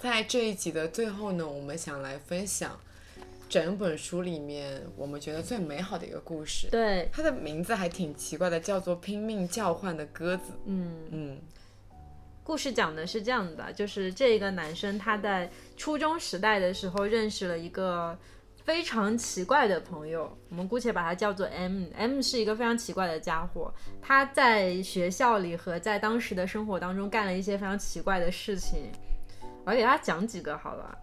[0.01, 2.71] 在这一集的最后呢，我们想来分享
[3.49, 6.69] 整本书里面我们觉得最美好的一个故事。
[6.69, 10.53] 对，它的名字还挺奇怪的，叫做《拼命叫唤的鸽子》。
[10.65, 11.07] 嗯。
[11.11, 11.41] 嗯
[12.41, 15.47] 故事讲的是这样的，就是这个男生他在
[15.77, 18.17] 初中时代的时候认识了一个
[18.63, 21.85] 非常奇怪的朋友，我们姑且把他叫做 M。
[21.95, 23.71] M 是一个非常奇怪的家伙，
[24.01, 28.91] 他在学校里和在当时的生活当中干了一些非常奇怪的事情。
[29.63, 30.97] 我给大家讲几个好了，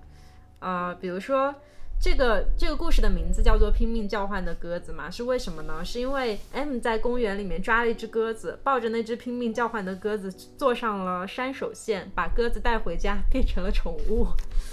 [0.59, 1.55] 啊、比如说
[1.99, 5.85] 这个这个故事的名字叫做《拼命叫唤的鸽子》嘛，是为什么呢？
[5.85, 14.29] 是因为 M 在公园里面抓了一只鸽子，抱着那只拼命叫唤的鸽子坐上了山手线，把鸽子带回家，变成了宠物。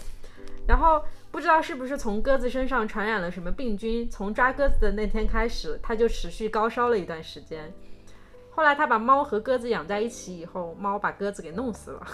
[0.67, 7.73] 然后不知道是不是从鸽子身上传染了什么病菌，从抓鸽子的那天开始，它就持续高烧了一段时间。
[8.51, 12.07] 后来他把猫和鸽子养在一起以后，猫把鸽子给弄死了。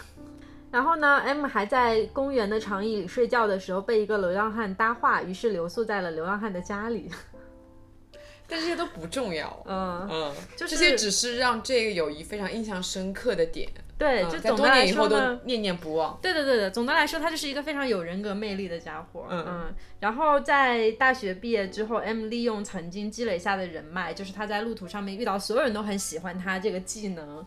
[0.71, 7.09] 然后呢，M 还在公园的长椅里睡觉的时候被一个流浪汉搭话，于是留宿在了流浪汉的家里。
[8.51, 9.63] 但这些都不重要。
[9.67, 13.69] 嗯，嗯，就是这些只是让这个友谊非常印象深刻的点。
[13.95, 16.17] 对，就总的来年以后都说呢，念念不忘。
[16.19, 19.27] 对对对的，总的来说，他就是一个非常有人格魅力的家伙。
[19.29, 27.45] 嗯然后在大学毕业之后，M 利用曾经积累下的人脉，就是他在路途上面遇到所有人都很喜欢他这个技能，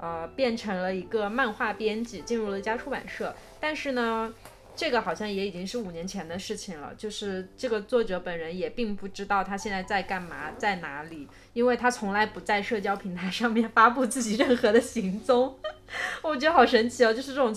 [0.00, 3.34] 呃，变成了一个漫画编辑，进入了一家出版社。
[3.60, 4.32] 但是呢，
[4.76, 15.56] 这个好像也已经是五年前的事情了，就是这个作者本人也并不知道他现在在干嘛，在哪里，因为他从来不在社交平台上面发布自己任何的行踪。
[16.22, 17.54] 我觉得好神奇哦，就是这种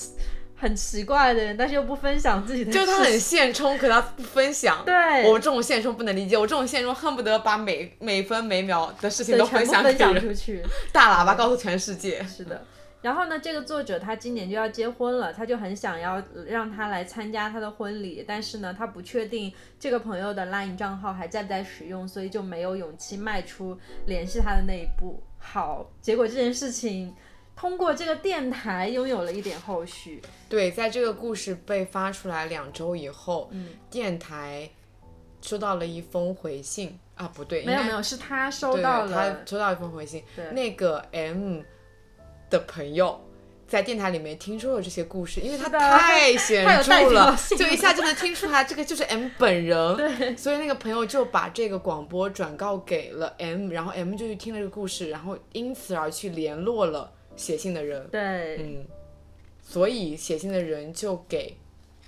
[0.60, 4.84] 很奇怪的人，但是又不分享自己的就他很现充，可他不分享。
[4.84, 9.84] 对，我这种现充不能理解，我这种现充恨不得把每每分每秒的事情都分享
[10.20, 10.64] 出去。
[10.92, 12.24] 大喇叭告诉全世界。
[12.24, 12.66] 是的。
[13.00, 23.78] 然后呢，这个作者他今年就要结婚了，他就很想要让他来参加他的婚礼，但是呢，他不确定这个朋友的 LINE 账号还在不在使用，所以就没有勇气迈出
[24.08, 25.22] 联系他的那一步。
[25.38, 27.14] 好，结果这件事情
[27.58, 30.22] 通过这个电台拥有了一点后续。
[30.48, 34.70] 对，在这个故事被发出来两周以后，嗯，电台
[35.42, 36.98] 收到了一封回信。
[37.16, 39.12] 啊，不对，应该没有没有，是他收到了。
[39.12, 40.46] 他，收到一封回信，对。
[40.52, 41.62] 那个 M
[42.50, 43.20] 的朋友。
[43.68, 49.98] 在电台里面听说了这些故事，因为他太显 著了，就一下就能听出来这个就是 M 本人。
[49.98, 58.06] 对，所以那个朋友就把这个广播转告给了 M，然后 M 就去听了这个故事，然后因此而去联络了写信的人。
[58.10, 58.86] 对，嗯，
[59.62, 61.56] 所以写信的人就给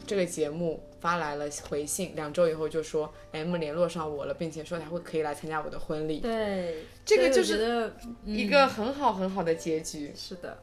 [0.06, 7.93] 这个节目发来了回信，两周以后就说 M 联络上我了，并且说他会可以来参加我的婚礼，对，这个就是
[8.26, 10.11] 一个很好很好的结局。
[10.15, 10.57] 是的。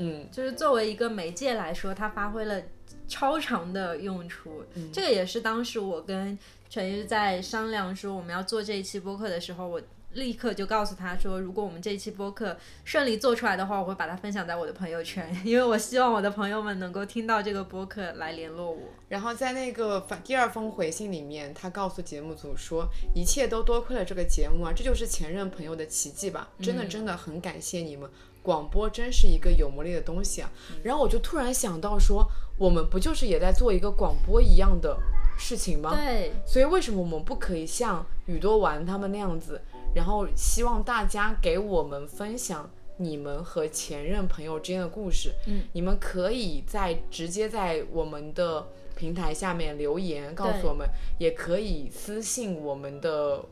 [0.00, 2.62] 嗯，就是作为一个媒介来说，它发挥了
[3.08, 4.62] 超长的用处。
[4.74, 6.38] 嗯这个也是当时我跟
[6.70, 9.82] 陈玉在商量说我们要做这一期播客的时候，我
[10.18, 18.82] 立刻就告诉他说，如果我们这一期播客顺利做出来的话，我会把它分享在我的朋友圈，因为我希望我的朋友们能够听到这个播客来联络我。
[19.08, 28.10] 然后在那个反第二封回信里面，他告诉节目组说，一切都多亏了这个节目啊，这就是前任朋友的奇迹吧，真的真的很感谢你们。
[28.40, 30.50] 广播真是一个有魔力的东西啊！
[30.82, 32.26] 然后我就突然想到说，
[32.56, 34.96] 我们不就是也在做一个广播一样的
[35.36, 35.94] 事情吗？
[35.94, 39.60] 对，所以为什么我们不可以像宇多丸他们那样子，
[39.98, 45.32] 然后希望大家给我们分享你们和前任朋友之间的故事？
[45.46, 48.66] 嗯，你们可以在直接在我们的
[48.96, 50.88] 平台下面留言告诉我们，
[51.18, 53.44] 也可以私信我们的。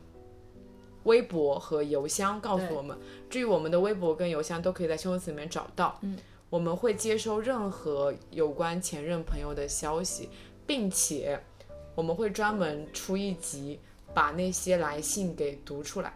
[1.03, 2.97] 微博和邮箱告诉我们，
[3.29, 5.97] 至于我们的微博跟邮箱都可以在修辞里面找到。
[6.01, 6.17] 嗯，
[6.49, 10.27] 我们会接收任何有关前任朋友的消息，
[10.65, 11.39] 并且
[11.95, 13.79] 我们会专门出一集，
[14.13, 16.11] 把那些来信给读出来。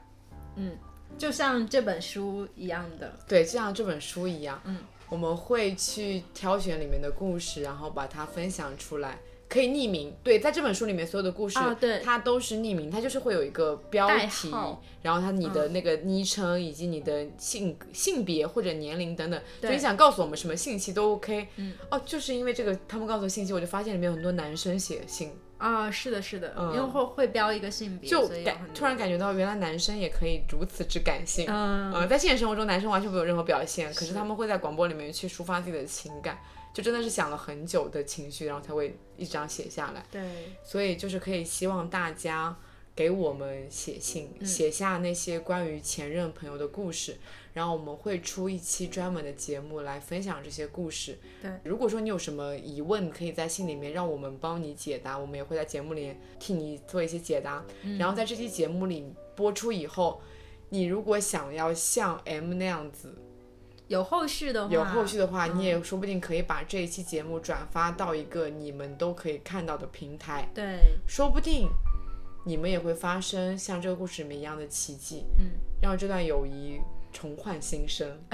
[1.18, 3.14] 就像这本书一样的。
[3.28, 4.78] 对，就像这本书一样，嗯，
[5.10, 9.20] 我们会去挑选里面的故事，然后把它分享出来，
[9.50, 10.16] 可以匿名。
[10.24, 12.00] 对，在这本书里面所有的故事，啊对。
[12.00, 14.50] 它都是匿名，它就是会有一个标题，
[15.02, 21.48] 然后它你的那个昵称以及你的性性别或者年龄等等，就对你想告诉我们什么信息都 OK。
[21.58, 25.32] 嗯，哦，就是因为这个，他们告诉我信息，我就发现里面有很多男生写信，
[25.62, 31.46] 啊，是的，是的，嗯因为会会标一个性别，就感突然感觉到原来男生也可以如此之感性。
[31.48, 36.40] 嗯，呃，在现实生活中，男生完全没有任何表现，可是他们会在广播里面去抒发自己的情感，
[36.74, 40.04] 就真的是想了很久的情绪，然后才会一张写下来。
[40.12, 40.22] 对，
[40.64, 42.56] 所以就是可以希望大家
[42.96, 47.18] 给我们写信，写下那些关于前任朋友的故事，
[47.54, 51.18] 然后我们会出一期专门的节目来分享这些故事。
[51.42, 57.64] 对，如果说你有什么疑问，可以在信里面让我们帮你解答，我们也会在节目里替你做一些解答。
[58.00, 60.22] 然后在这期节目里播出以后，
[60.70, 63.14] 你如果想要像 M 那样子
[63.88, 70.50] 有后续的话，有后续的话，你也说不定可以把这一期节目转发到一个你们都可以看到的平台。
[70.54, 71.68] 对，说不定
[72.46, 75.52] 你们也会发生像这个故事里面一样的奇迹，嗯，
[75.82, 76.80] 让这段友谊
[77.12, 78.20] 重焕新生。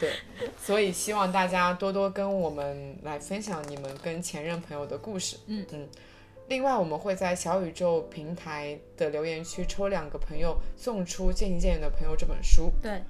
[0.00, 0.12] 对，
[0.60, 5.36] 所以希望大家多多跟我们来分享你们跟前任朋友的故事。
[5.46, 5.88] 嗯嗯。
[6.48, 12.70] 另外，我们会在小宇宙平台的留言区抽两个朋友，送出《渐行渐远的朋友》这本书。
[12.82, 13.00] 对，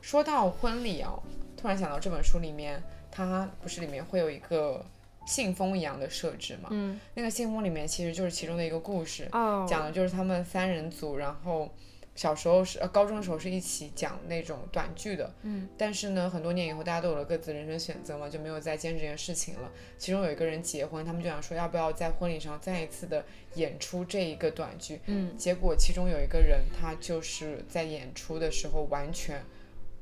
[0.00, 1.12] 说到婚礼啊，
[1.56, 4.82] 突然想到这本书里面，它不是里面会有一个
[5.26, 6.68] 信封一样的设置嘛？
[6.70, 11.68] 嗯，那个信封里面其实就是其中的一个故事，哦，讲的就是他们三人组，然后
[12.14, 19.70] 小时候是呃高中的时候是一起讲那种短剧的，嗯，但是呢很多年以后大家都有了各自的人生选择嘛，就没有再坚持这件事情了。
[19.98, 23.24] 其中有一个人结婚，他们就想说要不要在婚礼上再一次的
[23.54, 29.42] 演出这一个短剧，嗯，结果其中有一个人他就是在演出的时候完全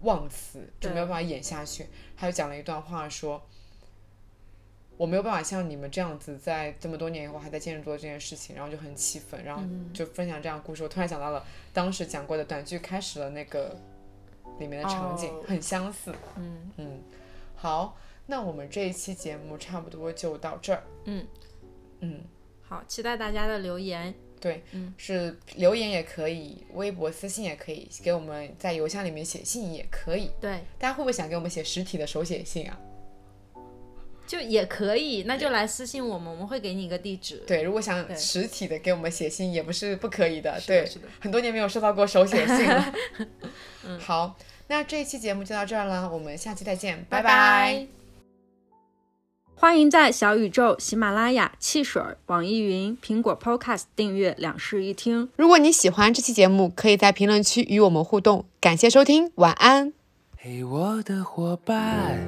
[0.00, 1.86] 忘词，就没有办法演下去，
[2.16, 3.42] 他就讲了一段话说。
[4.96, 9.62] 我没有办法像你们这样子，在这么多年以后还在坚持做这件事情，然后就很气愤，然后
[9.92, 10.82] 就分享这样的故事。
[10.82, 13.76] 我突然想到了当时讲过的短剧开始的那个
[14.60, 16.14] 里面的场景，哦很相似。
[16.36, 17.00] 嗯嗯，
[17.56, 17.96] 好，
[18.26, 20.84] 那我们这一期节目差不多就到这儿。
[21.06, 21.26] 嗯
[22.00, 22.20] 嗯，
[22.62, 24.14] 好，期待大家的留言。
[24.38, 30.30] 对，嗯是留言也可以，微博私信也可以，给我们在邮箱里面写信也可以。
[30.40, 32.78] 对，大家会不会想给我们写实体的手写信啊？
[34.32, 37.42] 就也可以，那就来私信我们，我们会给你一个地址。
[37.46, 40.58] 对，如果想实体的给我们写信，也不是不可以的。
[40.66, 42.94] 对，是的很多年没有收到过手写信了。
[44.00, 44.34] 好，
[44.68, 47.86] 那这一期节目就到这儿了，我们下期再见，拜拜
[49.54, 55.28] 欢迎在小宇宙、喜马拉雅、汽水、网易云、苹果 Podcast 订阅两室一厅。
[55.36, 58.46] 如果你喜欢这期节目，可以在评论区与我们互动。
[58.58, 59.92] 感谢收听，晚安。
[60.38, 62.18] 嘿，我的伙伴，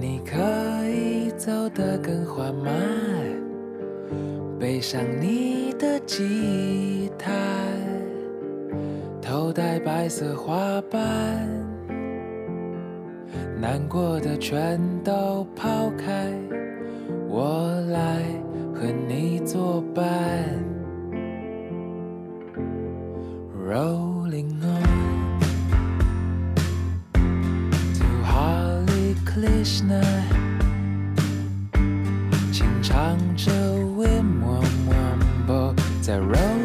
[0.00, 0.38] 你可
[0.88, 2.72] 以走得更缓慢，
[4.58, 7.30] 背上你的吉他，
[9.20, 11.46] 头戴白色花瓣，
[13.60, 16.32] 难过的全都抛开，
[17.28, 18.22] 我来
[18.72, 20.04] 和你作伴。
[23.68, 25.09] Rolling on
[29.29, 30.01] Krishna，
[32.51, 36.58] 轻唱着 Wim Wam Wambo，在 Rolling